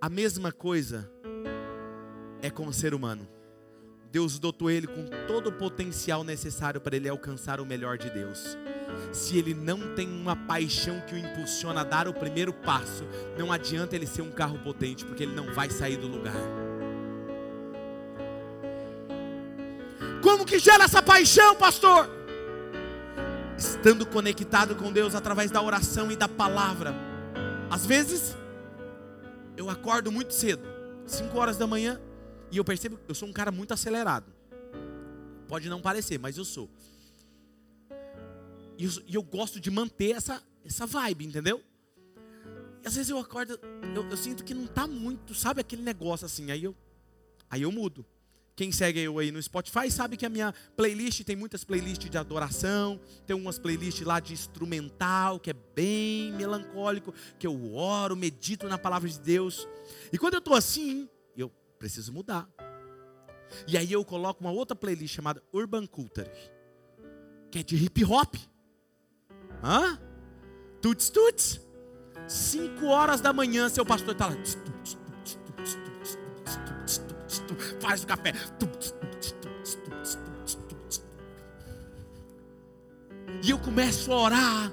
A 0.00 0.10
mesma 0.10 0.52
coisa 0.52 1.10
é 2.42 2.50
com 2.50 2.66
o 2.66 2.72
ser 2.72 2.92
humano. 2.92 3.26
Deus 4.14 4.38
dotou 4.38 4.70
ele 4.70 4.86
com 4.86 5.06
todo 5.26 5.48
o 5.48 5.52
potencial 5.52 6.22
necessário 6.22 6.80
para 6.80 6.94
ele 6.94 7.08
alcançar 7.08 7.58
o 7.58 7.66
melhor 7.66 7.98
de 7.98 8.08
Deus. 8.10 8.56
Se 9.12 9.36
ele 9.36 9.52
não 9.52 9.92
tem 9.96 10.08
uma 10.08 10.36
paixão 10.36 11.00
que 11.00 11.16
o 11.16 11.18
impulsiona 11.18 11.80
a 11.80 11.84
dar 11.84 12.06
o 12.06 12.14
primeiro 12.14 12.52
passo, 12.52 13.02
não 13.36 13.50
adianta 13.50 13.96
ele 13.96 14.06
ser 14.06 14.22
um 14.22 14.30
carro 14.30 14.56
potente, 14.60 15.04
porque 15.04 15.24
ele 15.24 15.34
não 15.34 15.52
vai 15.52 15.68
sair 15.68 15.96
do 15.96 16.06
lugar. 16.06 16.36
Como 20.22 20.44
que 20.44 20.60
gera 20.60 20.84
essa 20.84 21.02
paixão, 21.02 21.56
pastor? 21.56 22.08
Estando 23.58 24.06
conectado 24.06 24.76
com 24.76 24.92
Deus 24.92 25.16
através 25.16 25.50
da 25.50 25.60
oração 25.60 26.12
e 26.12 26.14
da 26.14 26.28
palavra. 26.28 26.94
Às 27.68 27.84
vezes, 27.84 28.36
eu 29.56 29.68
acordo 29.68 30.12
muito 30.12 30.32
cedo, 30.32 30.62
5 31.04 31.36
horas 31.36 31.58
da 31.58 31.66
manhã, 31.66 32.00
e 32.54 32.56
eu 32.56 32.64
percebo 32.64 32.96
que 32.96 33.10
eu 33.10 33.14
sou 33.16 33.28
um 33.28 33.32
cara 33.32 33.50
muito 33.50 33.74
acelerado. 33.74 34.32
Pode 35.48 35.68
não 35.68 35.82
parecer, 35.82 36.18
mas 36.18 36.38
eu 36.38 36.44
sou. 36.44 36.70
E 38.78 38.84
eu, 38.84 38.90
e 39.08 39.14
eu 39.16 39.22
gosto 39.24 39.58
de 39.58 39.72
manter 39.72 40.12
essa, 40.12 40.40
essa 40.64 40.86
vibe, 40.86 41.26
entendeu? 41.26 41.60
E 42.80 42.86
às 42.86 42.94
vezes 42.94 43.10
eu 43.10 43.18
acordo, 43.18 43.58
eu, 43.94 44.08
eu, 44.08 44.16
sinto 44.16 44.44
que 44.44 44.54
não 44.54 44.66
está 44.66 44.86
muito, 44.86 45.34
sabe 45.34 45.60
aquele 45.60 45.82
negócio 45.82 46.26
assim, 46.26 46.52
aí 46.52 46.62
eu, 46.62 46.76
aí 47.50 47.62
eu 47.62 47.72
mudo. 47.72 48.06
Quem 48.54 48.70
segue 48.70 49.00
eu 49.00 49.18
aí 49.18 49.32
no 49.32 49.42
Spotify 49.42 49.90
sabe 49.90 50.16
que 50.16 50.24
a 50.24 50.28
minha 50.28 50.54
playlist 50.76 51.24
tem 51.24 51.34
muitas 51.34 51.64
playlists 51.64 52.08
de 52.08 52.16
adoração, 52.16 53.00
tem 53.26 53.34
umas 53.34 53.58
playlists 53.58 54.06
lá 54.06 54.20
de 54.20 54.32
instrumental, 54.32 55.40
que 55.40 55.50
é 55.50 55.54
bem 55.74 56.32
melancólico, 56.34 57.12
que 57.36 57.48
eu 57.48 57.74
oro, 57.74 58.14
medito 58.14 58.68
na 58.68 58.78
palavra 58.78 59.08
de 59.08 59.18
Deus. 59.18 59.66
E 60.12 60.18
quando 60.18 60.34
eu 60.34 60.38
estou 60.38 60.54
assim, 60.54 61.08
preciso 61.78 62.12
mudar. 62.12 62.48
E 63.66 63.76
aí 63.76 63.92
eu 63.92 64.04
coloco 64.04 64.40
uma 64.40 64.50
outra 64.50 64.74
playlist 64.74 65.14
chamada 65.14 65.42
Urban 65.52 65.86
Culture, 65.86 66.30
que 67.50 67.58
é 67.58 67.62
de 67.62 67.76
hip 67.76 68.04
hop. 68.04 68.34
Hã? 69.62 69.98
Tuts, 70.80 71.08
tuts. 71.10 71.60
5 72.26 72.86
horas 72.86 73.20
da 73.20 73.32
manhã, 73.32 73.68
seu 73.68 73.84
pastor 73.84 74.12
está 74.12 74.26
lá. 74.26 74.36
Faz 77.80 78.02
o 78.02 78.06
café. 78.06 78.32
E 83.42 83.50
eu 83.50 83.58
começo 83.58 84.10
a 84.10 84.16
orar, 84.16 84.72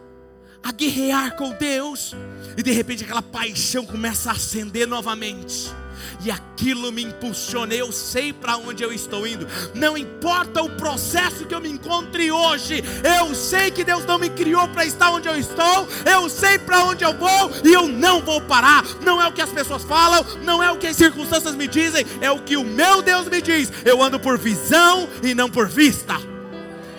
a 0.63 0.71
guerrear 0.71 1.35
com 1.35 1.51
Deus. 1.51 2.13
E 2.57 2.63
de 2.63 2.71
repente 2.71 3.03
aquela 3.03 3.21
paixão 3.21 3.85
começa 3.85 4.29
a 4.29 4.33
acender 4.33 4.87
novamente 4.87 5.80
e 6.23 6.31
aquilo 6.31 6.91
me 6.91 7.03
impulsiona. 7.03 7.73
Eu 7.73 7.91
sei 7.91 8.31
para 8.31 8.57
onde 8.57 8.83
eu 8.83 8.93
estou 8.93 9.25
indo, 9.25 9.47
não 9.73 9.97
importa 9.97 10.61
o 10.61 10.69
processo 10.69 11.45
que 11.45 11.53
eu 11.53 11.61
me 11.61 11.69
encontre 11.69 12.31
hoje, 12.31 12.83
eu 13.19 13.33
sei 13.33 13.71
que 13.71 13.83
Deus 13.83 14.05
não 14.05 14.19
me 14.19 14.29
criou 14.29 14.67
para 14.67 14.85
estar 14.85 15.09
onde 15.11 15.27
eu 15.27 15.35
estou, 15.35 15.87
eu 16.05 16.29
sei 16.29 16.59
para 16.59 16.85
onde 16.85 17.03
eu 17.03 17.17
vou 17.17 17.51
e 17.63 17.73
eu 17.73 17.87
não 17.87 18.21
vou 18.21 18.41
parar. 18.41 18.83
Não 19.03 19.21
é 19.21 19.27
o 19.27 19.31
que 19.31 19.41
as 19.41 19.49
pessoas 19.49 19.83
falam, 19.83 20.25
não 20.43 20.61
é 20.61 20.71
o 20.71 20.77
que 20.77 20.87
as 20.87 20.97
circunstâncias 20.97 21.55
me 21.55 21.67
dizem, 21.67 22.05
é 22.21 22.31
o 22.31 22.39
que 22.39 22.57
o 22.57 22.63
meu 22.63 23.01
Deus 23.01 23.27
me 23.27 23.41
diz. 23.41 23.71
Eu 23.83 24.01
ando 24.01 24.19
por 24.19 24.37
visão 24.37 25.07
e 25.23 25.33
não 25.33 25.49
por 25.49 25.67
vista. 25.67 26.15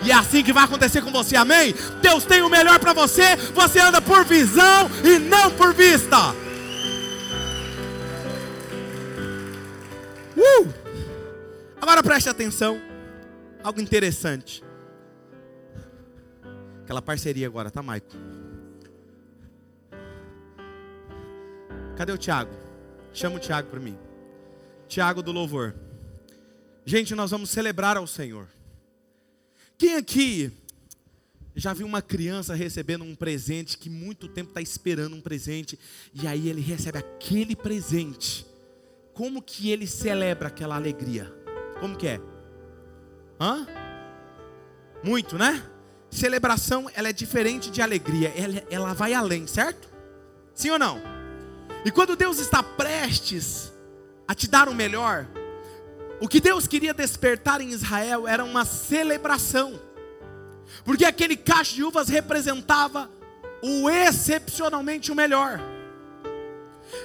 E 0.03 0.11
é 0.11 0.13
assim 0.13 0.43
que 0.43 0.51
vai 0.51 0.65
acontecer 0.65 1.01
com 1.01 1.11
você, 1.11 1.37
amém? 1.37 1.73
Deus 2.01 2.25
tem 2.25 2.41
o 2.41 2.49
melhor 2.49 2.77
para 2.77 2.91
você, 2.91 3.37
você 3.53 3.79
anda 3.79 4.01
por 4.01 4.25
visão 4.25 4.91
e 5.03 5.17
não 5.17 5.49
por 5.51 5.73
vista. 5.73 6.42
Agora 11.83 12.01
preste 12.01 12.29
atenção. 12.29 12.81
Algo 13.61 13.81
interessante. 13.81 14.63
Aquela 16.81 17.01
parceria 17.01 17.45
agora, 17.45 17.69
tá, 17.69 17.83
Maico? 17.83 18.15
Cadê 21.97 22.13
o 22.13 22.17
Tiago? 22.17 22.55
Chama 23.11 23.35
o 23.35 23.39
Tiago 23.39 23.69
para 23.69 23.81
mim. 23.81 23.97
Tiago 24.87 25.21
do 25.21 25.33
louvor. 25.33 25.75
Gente, 26.85 27.13
nós 27.15 27.31
vamos 27.31 27.49
celebrar 27.49 27.97
ao 27.97 28.07
Senhor. 28.07 28.47
Quem 29.77 29.97
aqui 29.97 30.53
já 31.53 31.73
viu 31.73 31.85
uma 31.85 32.01
criança 32.01 32.55
recebendo 32.55 33.03
um 33.03 33.13
presente 33.13 33.77
que 33.77 33.89
muito 33.89 34.29
tempo 34.29 34.51
está 34.51 34.61
esperando 34.61 35.17
um 35.17 35.21
presente 35.21 35.77
e 36.13 36.27
aí 36.27 36.47
ele 36.47 36.61
recebe 36.61 36.97
aquele 36.97 37.57
presente 37.57 38.45
como 39.13 39.41
que 39.41 39.69
ele 39.69 39.85
celebra 39.85 40.47
aquela 40.47 40.77
alegria? 40.77 41.42
Como 41.83 41.97
que 41.97 42.07
é? 42.07 42.21
Hã? 43.37 43.67
Muito, 45.03 45.37
né? 45.37 45.61
Celebração, 46.09 46.89
ela 46.95 47.09
é 47.09 47.11
diferente 47.11 47.69
de 47.69 47.81
alegria, 47.81 48.31
ela, 48.37 48.63
ela 48.69 48.93
vai 48.93 49.13
além, 49.13 49.45
certo? 49.45 49.89
Sim 50.53 50.69
ou 50.69 50.79
não? 50.79 51.01
E 51.83 51.91
quando 51.91 52.15
Deus 52.15 52.39
está 52.39 52.63
prestes 52.63 53.73
a 54.25 54.33
te 54.33 54.49
dar 54.49 54.69
o 54.69 54.73
melhor, 54.73 55.27
o 56.21 56.27
que 56.29 56.39
Deus 56.39 56.67
queria 56.67 56.93
despertar 56.93 57.59
em 57.59 57.71
Israel 57.71 58.29
era 58.29 58.45
uma 58.45 58.63
celebração. 58.63 59.77
Porque 60.85 61.03
aquele 61.03 61.35
cacho 61.35 61.75
de 61.75 61.83
uvas 61.83 62.07
representava 62.07 63.11
o 63.61 63.89
excepcionalmente 63.89 65.11
o 65.11 65.15
melhor. 65.15 65.59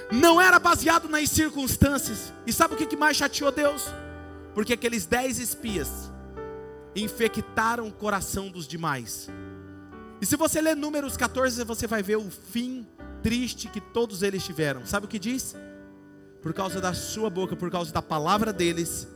Não 0.09 0.39
era 0.39 0.57
baseado 0.57 1.09
nas 1.09 1.29
circunstâncias. 1.29 2.31
E 2.47 2.53
sabe 2.53 2.75
o 2.75 2.77
que 2.77 2.95
mais 2.95 3.17
chateou 3.17 3.51
Deus? 3.51 3.85
Porque 4.59 4.73
aqueles 4.73 5.05
dez 5.05 5.39
espias 5.39 6.11
infectaram 6.93 7.87
o 7.87 7.93
coração 7.93 8.49
dos 8.49 8.67
demais. 8.67 9.29
E 10.19 10.25
se 10.25 10.35
você 10.35 10.59
ler 10.59 10.75
Números 10.75 11.15
14, 11.15 11.63
você 11.63 11.87
vai 11.87 12.03
ver 12.03 12.17
o 12.17 12.29
fim 12.29 12.85
triste 13.23 13.69
que 13.69 13.79
todos 13.79 14.21
eles 14.21 14.43
tiveram. 14.43 14.85
Sabe 14.85 15.05
o 15.05 15.07
que 15.07 15.17
diz? 15.17 15.55
Por 16.41 16.53
causa 16.53 16.81
da 16.81 16.93
sua 16.93 17.29
boca, 17.29 17.55
por 17.55 17.71
causa 17.71 17.93
da 17.93 18.01
palavra 18.01 18.51
deles, 18.51 19.07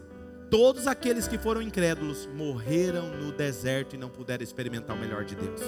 todos 0.50 0.88
aqueles 0.88 1.28
que 1.28 1.38
foram 1.38 1.62
incrédulos 1.62 2.26
morreram 2.34 3.10
no 3.10 3.34
deserto 3.34 3.98
e 3.98 4.00
não 4.00 4.08
puderam 4.08 4.46
experimentar 4.46 4.96
o 4.96 5.00
melhor 5.00 5.26
de 5.26 5.36
Deus. 5.36 5.60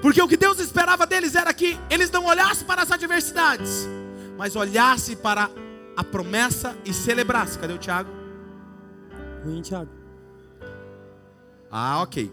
Porque 0.00 0.20
o 0.20 0.26
que 0.26 0.36
Deus 0.36 0.58
esperava 0.58 1.06
deles 1.06 1.36
era 1.36 1.54
que 1.54 1.78
eles 1.88 2.10
não 2.10 2.24
olhassem 2.24 2.66
para 2.66 2.82
as 2.82 2.90
adversidades, 2.90 3.86
mas 4.36 4.56
olhassem 4.56 5.16
para 5.16 5.48
a 5.96 6.02
promessa 6.02 6.76
e 6.84 6.92
celebrassem. 6.92 7.60
Cadê 7.60 7.72
o 7.72 7.78
Tiago? 7.78 8.21
Ruim, 9.44 9.60
Tiago. 9.62 9.90
Ah, 11.70 12.02
ok. 12.02 12.30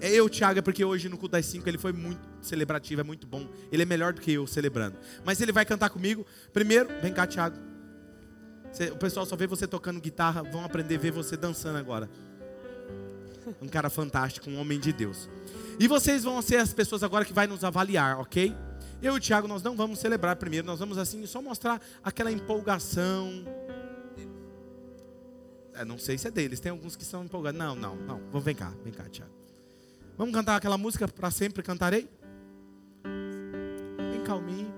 É 0.00 0.10
eu, 0.10 0.28
Tiago, 0.28 0.58
é 0.58 0.62
porque 0.62 0.84
hoje 0.84 1.08
no 1.08 1.16
culto 1.16 1.32
das 1.32 1.46
5 1.46 1.68
ele 1.68 1.78
foi 1.78 1.92
muito 1.92 2.20
celebrativo, 2.42 3.00
é 3.00 3.04
muito 3.04 3.26
bom. 3.26 3.48
Ele 3.72 3.82
é 3.82 3.86
melhor 3.86 4.12
do 4.12 4.20
que 4.20 4.32
eu 4.32 4.46
celebrando. 4.46 4.96
Mas 5.24 5.40
ele 5.40 5.52
vai 5.52 5.64
cantar 5.64 5.88
comigo. 5.90 6.26
Primeiro, 6.52 6.88
vem 7.00 7.12
cá, 7.12 7.26
Tiago. 7.26 7.56
O 8.92 8.96
pessoal 8.96 9.24
só 9.24 9.36
vê 9.36 9.46
você 9.46 9.66
tocando 9.66 10.00
guitarra, 10.00 10.42
vão 10.42 10.64
aprender 10.64 10.96
a 10.96 10.98
ver 10.98 11.10
você 11.10 11.36
dançando 11.36 11.78
agora. 11.78 12.10
Um 13.62 13.68
cara 13.68 13.88
fantástico, 13.88 14.50
um 14.50 14.60
homem 14.60 14.78
de 14.78 14.92
Deus. 14.92 15.30
E 15.78 15.86
vocês 15.88 16.24
vão 16.24 16.42
ser 16.42 16.56
as 16.56 16.74
pessoas 16.74 17.02
agora 17.02 17.24
que 17.24 17.32
vai 17.32 17.46
nos 17.46 17.64
avaliar, 17.64 18.18
ok? 18.18 18.54
Eu 19.00 19.14
e 19.14 19.16
o 19.16 19.20
Tiago, 19.20 19.46
nós 19.46 19.62
não 19.62 19.76
vamos 19.76 19.98
celebrar 19.98 20.36
primeiro, 20.36 20.66
nós 20.66 20.78
vamos 20.78 20.98
assim 20.98 21.24
só 21.26 21.40
mostrar 21.40 21.80
aquela 22.02 22.30
empolgação. 22.32 23.44
É, 25.76 25.84
não 25.84 25.98
sei 25.98 26.16
se 26.16 26.26
é 26.26 26.30
deles, 26.30 26.58
tem 26.58 26.70
alguns 26.70 26.96
que 26.96 27.04
são 27.04 27.22
empolgados. 27.24 27.58
Não, 27.58 27.74
não, 27.74 27.96
não. 27.96 28.20
Vamos, 28.30 28.44
vem 28.44 28.54
cá, 28.54 28.72
vem 28.82 28.92
cá, 28.92 29.04
Tiago. 29.04 29.30
Vamos 30.16 30.34
cantar 30.34 30.56
aquela 30.56 30.78
música 30.78 31.06
para 31.06 31.30
sempre 31.30 31.62
cantarei? 31.62 32.08
Vem 33.04 34.22
calminho. 34.24 34.72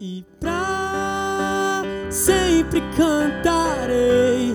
E 0.00 0.24
pra 0.40 1.82
sempre 2.10 2.80
cantarei 2.96 4.54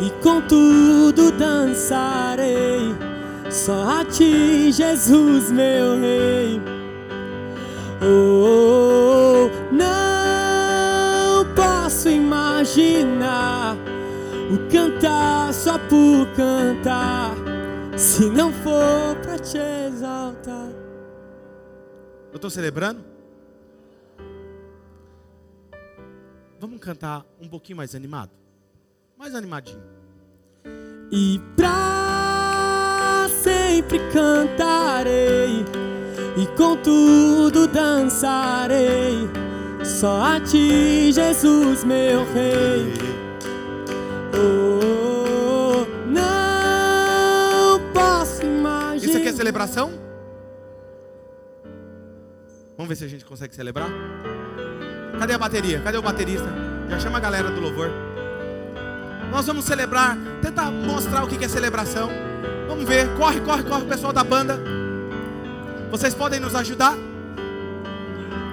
e 0.00 0.10
com 0.22 0.40
tudo 0.42 1.32
dançarei. 1.32 2.94
Só 3.50 4.00
a 4.00 4.04
ti, 4.04 4.70
Jesus, 4.70 5.50
meu 5.50 6.00
rei. 6.00 6.60
Oh, 8.00 9.50
não 9.72 11.44
posso 11.54 12.08
imaginar 12.08 13.55
o 14.50 14.70
cantar 14.70 15.52
só 15.52 15.78
por 15.78 16.26
cantar, 16.36 17.34
se 17.96 18.28
não 18.30 18.52
for 18.52 19.16
pra 19.22 19.38
te 19.38 19.58
exaltar. 19.58 20.70
Eu 22.32 22.36
estou 22.36 22.50
celebrando? 22.50 23.04
Vamos 26.60 26.80
cantar 26.80 27.24
um 27.40 27.48
pouquinho 27.48 27.76
mais 27.76 27.94
animado? 27.94 28.30
Mais 29.16 29.34
animadinho. 29.34 29.82
E 31.10 31.40
pra 31.56 33.26
sempre 33.42 33.98
cantarei, 34.10 35.64
e 36.36 36.46
com 36.56 36.76
tudo 36.76 37.66
dançarei. 37.66 39.28
Só 39.84 40.20
a 40.22 40.40
ti, 40.40 41.12
Jesus, 41.12 41.84
meu 41.84 42.24
rei. 42.32 43.15
Oh, 44.38 45.86
não 46.06 47.92
posso 47.92 48.42
imaginar. 48.42 48.96
Isso 48.96 49.16
aqui 49.16 49.28
é 49.28 49.32
celebração? 49.32 49.92
Vamos 52.76 52.88
ver 52.88 52.96
se 52.96 53.04
a 53.04 53.08
gente 53.08 53.24
consegue 53.24 53.54
celebrar. 53.54 53.88
Cadê 55.18 55.32
a 55.32 55.38
bateria? 55.38 55.80
Cadê 55.80 55.96
o 55.96 56.02
baterista? 56.02 56.48
Já 56.88 57.00
chama 57.00 57.18
a 57.18 57.20
galera 57.20 57.50
do 57.50 57.60
louvor. 57.60 57.90
Nós 59.30 59.46
vamos 59.46 59.64
celebrar, 59.64 60.16
tentar 60.40 60.70
mostrar 60.70 61.24
o 61.24 61.28
que 61.28 61.44
é 61.44 61.48
celebração. 61.48 62.10
Vamos 62.68 62.84
ver, 62.84 63.08
corre, 63.16 63.40
corre, 63.40 63.62
corre, 63.62 63.84
pessoal 63.86 64.12
da 64.12 64.22
banda. 64.22 64.58
Vocês 65.90 66.14
podem 66.14 66.38
nos 66.38 66.54
ajudar? 66.54 66.94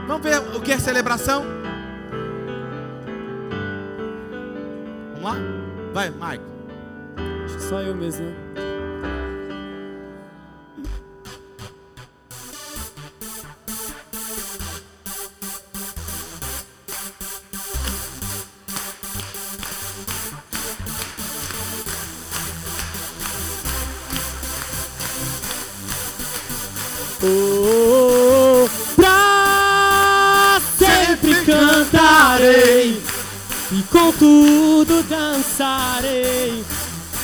Vamos 0.08 0.24
ver 0.24 0.40
o 0.40 0.62
que 0.62 0.72
é 0.72 0.80
celebração? 0.80 1.46
Vamos 5.14 5.24
lá? 5.24 5.63
Vai, 5.94 6.10
Mike. 6.10 6.44
Só 7.70 7.82
eu 7.82 7.94
mesmo. 7.94 8.26
Oh, 27.26 28.68
pra 28.96 30.60
sempre 30.76 31.46
cantarei 31.46 33.02
e 33.72 33.84
com 33.92 34.12
dançarei. 35.54 36.64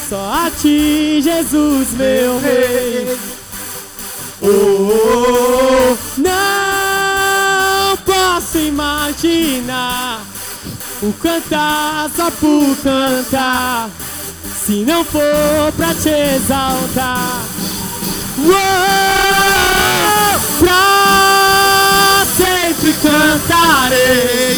Só 0.07 0.45
a 0.45 0.51
ti, 0.51 1.21
Jesus, 1.21 1.93
meu 1.93 2.39
rei. 2.39 3.17
Oh, 4.41 5.97
não 6.17 7.97
posso 7.97 8.57
imaginar 8.57 10.21
o 11.01 11.11
cantar 11.13 12.09
só 12.15 12.31
por 12.31 12.77
cantar, 12.77 13.89
se 14.65 14.85
não 14.85 15.03
for 15.03 15.73
pra 15.75 15.93
te 15.93 16.09
exaltar. 16.09 17.41
Uou, 18.37 18.55
pra 20.59 22.25
sempre 22.37 22.93
cantarei, 22.93 24.57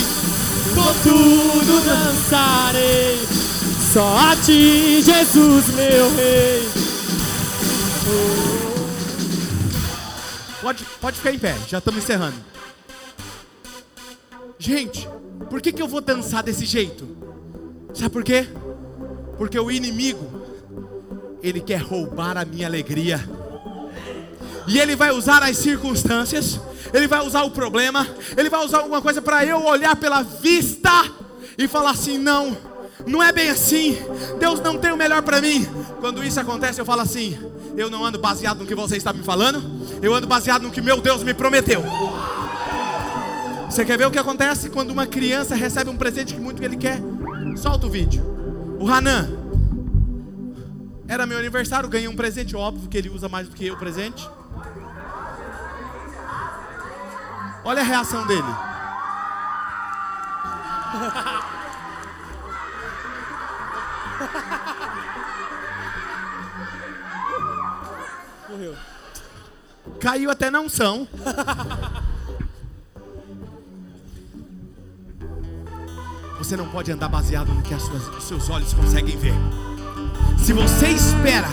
com 0.76 0.94
tudo 1.04 1.82
dançarei. 1.84 3.31
Só 3.94 4.18
a 4.18 4.38
ti, 4.38 5.02
Jesus, 5.02 5.68
meu 5.76 6.16
rei. 6.16 6.64
Pode, 10.62 10.86
pode 11.02 11.18
ficar 11.18 11.34
em 11.34 11.40
pé, 11.40 11.58
já 11.68 11.80
estamos 11.80 12.02
encerrando. 12.02 12.38
Gente, 14.58 15.10
por 15.50 15.60
que, 15.60 15.74
que 15.74 15.82
eu 15.82 15.90
vou 15.90 16.00
dançar 16.00 16.42
desse 16.42 16.66
jeito? 16.66 17.06
Sabe 17.94 18.12
por 18.12 18.24
quê? 18.24 18.48
Porque 19.38 19.60
o 19.60 19.70
inimigo, 19.70 20.42
ele 21.44 21.60
quer 21.60 21.82
roubar 21.82 22.38
a 22.38 22.46
minha 22.46 22.68
alegria. 22.68 23.20
E 24.68 24.80
ele 24.80 24.96
vai 24.96 25.12
usar 25.12 25.44
as 25.44 25.58
circunstâncias, 25.58 26.62
ele 26.94 27.08
vai 27.08 27.26
usar 27.26 27.44
o 27.44 27.52
problema, 27.52 28.08
ele 28.38 28.50
vai 28.50 28.64
usar 28.64 28.78
alguma 28.78 29.02
coisa 29.02 29.22
para 29.22 29.46
eu 29.46 29.66
olhar 29.66 29.98
pela 29.98 30.22
vista 30.24 30.92
e 31.58 31.68
falar 31.68 31.90
assim: 31.90 32.18
não, 32.18 32.56
não 33.06 33.22
é 33.22 33.32
bem 33.32 33.50
assim. 33.50 33.98
Deus 34.40 34.60
não 34.60 34.78
tem 34.78 34.92
o 34.92 34.98
melhor 34.98 35.22
para 35.22 35.42
mim. 35.42 35.68
Quando 36.00 36.24
isso 36.24 36.40
acontece, 36.40 36.80
eu 36.80 36.86
falo 36.86 37.02
assim: 37.02 37.38
eu 37.78 37.90
não 37.90 38.06
ando 38.06 38.20
baseado 38.20 38.60
no 38.60 38.66
que 38.66 38.76
você 38.76 38.98
está 38.98 39.14
me 39.14 39.24
falando, 39.24 39.62
eu 40.02 40.14
ando 40.14 40.28
baseado 40.28 40.64
no 40.64 40.72
que 40.72 40.82
meu 40.82 41.02
Deus 41.02 41.24
me 41.24 41.34
prometeu. 41.34 41.84
Você 43.70 43.86
quer 43.86 43.98
ver 43.98 44.06
o 44.06 44.12
que 44.12 44.20
acontece 44.20 44.70
quando 44.70 44.92
uma 44.92 45.08
criança 45.08 45.56
recebe 45.56 45.90
um 45.90 45.96
presente 45.96 46.34
que 46.34 46.40
muito 46.40 46.62
ele 46.62 46.76
quer? 46.76 47.00
Solta 47.56 47.88
o 47.88 47.90
vídeo. 47.90 48.22
O 48.80 48.88
Hanan. 48.90 49.30
Era 51.08 51.26
meu 51.26 51.38
aniversário, 51.38 51.90
ganhei 51.90 52.08
um 52.08 52.16
presente, 52.16 52.56
óbvio 52.56 52.90
que 52.90 52.98
ele 52.98 53.10
usa 53.10 53.28
mais 53.30 53.48
do 53.48 53.56
que 53.56 53.68
eu 53.68 53.74
o 53.74 53.78
presente. 53.78 54.30
Olha 57.64 57.82
a 57.82 57.86
reação 57.86 58.26
dele. 58.26 58.42
Morreu. 68.50 68.76
Caiu 70.00 70.30
até 70.32 70.50
na 70.50 70.60
unção. 70.60 71.08
Você 76.38 76.58
não 76.58 76.68
pode 76.70 76.92
andar 76.92 77.08
baseado 77.08 77.48
no 77.54 77.62
que 77.62 77.74
as 77.74 77.84
suas- 77.84 78.08
os 78.08 78.24
seus 78.24 78.50
olhos 78.50 78.74
conseguem 78.74 79.18
ver. 79.18 79.34
Se 80.40 80.54
você 80.54 80.88
espera 80.88 81.48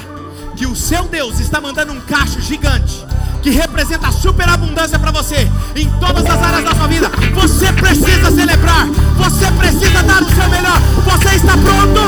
que 0.56 0.66
o 0.66 0.74
seu 0.74 1.04
Deus 1.04 1.38
está 1.40 1.60
mandando 1.60 1.92
um 1.92 2.00
cacho 2.00 2.40
gigante 2.40 3.04
que 3.42 3.50
representa 3.50 4.10
superabundância 4.12 4.98
para 4.98 5.10
você 5.10 5.48
em 5.76 5.88
todas 5.98 6.24
as 6.24 6.42
áreas 6.42 6.64
da 6.64 6.74
sua 6.74 6.86
vida. 6.86 7.10
Você 7.34 7.72
precisa 7.72 8.30
celebrar, 8.30 8.86
você 9.16 9.50
precisa 9.52 10.02
dar 10.02 10.22
o 10.22 10.30
seu 10.30 10.48
melhor. 10.48 10.80
Você 11.04 11.36
está 11.36 11.52
pronto? 11.56 12.00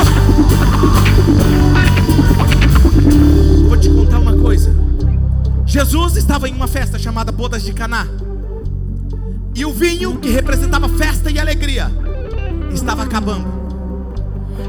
Vou 3.67 3.77
te 3.77 3.89
contar 3.89 4.19
uma 4.19 4.35
coisa. 4.37 4.75
Jesus 5.65 6.17
estava 6.17 6.49
em 6.49 6.53
uma 6.53 6.67
festa 6.67 6.99
chamada 6.99 7.31
Bodas 7.31 7.63
de 7.63 7.73
Caná. 7.73 8.07
E 9.55 9.65
o 9.65 9.73
vinho, 9.73 10.17
que 10.17 10.29
representava 10.29 10.87
festa 10.89 11.29
e 11.29 11.39
alegria, 11.39 11.91
estava 12.73 13.03
acabando. 13.03 13.60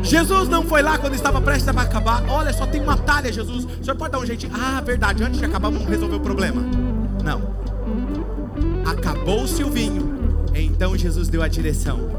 Jesus 0.02 0.48
não 0.48 0.64
foi 0.64 0.82
lá 0.82 0.98
quando 0.98 1.14
estava 1.14 1.40
prestes 1.40 1.68
a 1.68 1.80
acabar. 1.80 2.24
Olha, 2.28 2.52
só 2.52 2.66
tem 2.66 2.80
uma 2.80 2.96
talha, 2.96 3.32
Jesus. 3.32 3.64
O 3.64 3.84
senhor 3.84 3.96
pode 3.96 4.12
dar 4.12 4.18
um 4.18 4.26
jeitinho? 4.26 4.52
Ah, 4.54 4.80
verdade, 4.80 5.22
antes 5.22 5.38
de 5.38 5.44
acabar, 5.44 5.70
vamos 5.70 5.88
resolver 5.88 6.16
o 6.16 6.20
problema. 6.20 6.62
Não. 7.22 7.54
Acabou-se 8.84 9.62
o 9.62 9.70
vinho. 9.70 10.12
Então 10.54 10.96
Jesus 10.96 11.28
deu 11.28 11.42
a 11.42 11.48
direção. 11.48 12.10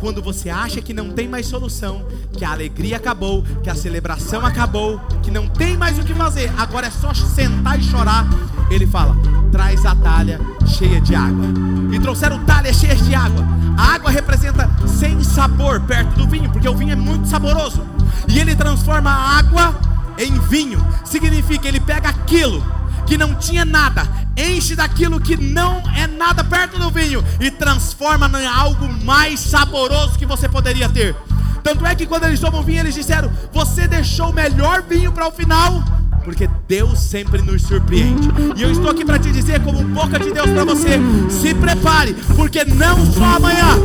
Quando 0.00 0.22
você 0.22 0.48
acha 0.48 0.80
que 0.80 0.92
não 0.92 1.10
tem 1.10 1.28
mais 1.28 1.46
solução, 1.46 2.06
que 2.32 2.44
a 2.44 2.52
alegria 2.52 2.96
acabou, 2.96 3.44
que 3.62 3.70
a 3.70 3.74
celebração 3.74 4.44
acabou, 4.44 4.98
que 5.22 5.30
não 5.30 5.46
tem 5.46 5.76
mais 5.76 5.98
o 5.98 6.02
que 6.02 6.14
fazer, 6.14 6.50
agora 6.58 6.86
é 6.86 6.90
só 6.90 7.12
sentar 7.14 7.78
e 7.78 7.82
chorar. 7.82 8.26
Ele 8.70 8.86
fala: 8.86 9.14
traz 9.50 9.84
a 9.84 9.94
talha 9.94 10.40
cheia 10.66 11.00
de 11.00 11.14
água. 11.14 11.46
E 11.92 11.98
trouxeram 11.98 12.44
talhas 12.44 12.76
cheias 12.76 13.04
de 13.04 13.14
água. 13.14 13.44
A 13.76 13.94
água 13.94 14.10
representa 14.10 14.70
sem 14.86 15.22
sabor 15.22 15.80
perto 15.80 16.14
do 16.16 16.26
vinho, 16.26 16.50
porque 16.50 16.68
o 16.68 16.74
vinho 16.74 16.92
é 16.92 16.96
muito 16.96 17.28
saboroso. 17.28 17.84
E 18.28 18.38
ele 18.38 18.54
transforma 18.54 19.10
a 19.10 19.38
água 19.38 19.74
em 20.18 20.38
vinho. 20.40 20.84
Significa 21.04 21.68
ele 21.68 21.80
pega 21.80 22.08
aquilo 22.08 22.64
que 23.06 23.18
não 23.18 23.34
tinha 23.34 23.64
nada, 23.64 24.06
enche 24.36 24.76
daquilo 24.76 25.20
que 25.20 25.36
não 25.36 25.82
é 25.96 26.06
nada 26.06 26.44
perto 26.44 26.78
do 26.78 26.90
vinho 26.90 27.24
e 27.40 27.50
transforma 27.50 28.30
em 28.40 28.46
algo 28.46 28.88
mais 29.04 29.40
saboroso 29.40 30.16
que 30.16 30.26
você 30.26 30.48
poderia 30.48 30.88
ter. 30.88 31.16
Tanto 31.62 31.84
é 31.84 31.94
que 31.94 32.06
quando 32.06 32.24
eles 32.24 32.38
tomam 32.38 32.62
vinho, 32.62 32.80
eles 32.80 32.94
disseram: 32.94 33.30
Você 33.52 33.88
deixou 33.88 34.30
o 34.30 34.32
melhor 34.32 34.82
vinho 34.82 35.12
para 35.12 35.26
o 35.26 35.32
final 35.32 35.82
porque 36.24 36.48
Deus 36.68 36.98
sempre 36.98 37.42
nos 37.42 37.62
surpreende. 37.62 38.28
E 38.56 38.62
eu 38.62 38.70
estou 38.70 38.90
aqui 38.90 39.04
para 39.04 39.18
te 39.18 39.30
dizer, 39.32 39.60
como 39.60 39.82
boca 39.84 40.18
de 40.18 40.32
Deus 40.32 40.50
para 40.50 40.64
você, 40.64 41.00
se 41.28 41.54
prepare, 41.54 42.14
porque 42.36 42.64
não 42.64 43.04
só 43.12 43.36
amanhã, 43.36 43.76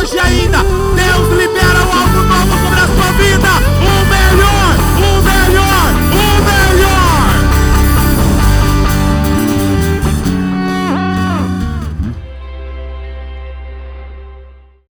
hoje 0.00 0.18
ainda, 0.18 0.58
Deus 0.58 1.38
libera 1.38 1.80
algo 1.80 2.22
novo 2.22 2.58
sobre 2.62 2.80
a 2.80 2.86
sua 2.86 3.12
vida. 3.12 3.48
O 3.80 3.94
melhor, 4.06 4.74
o 4.98 5.22
melhor, 5.22 5.92
o 6.12 6.44
melhor. 6.44 6.63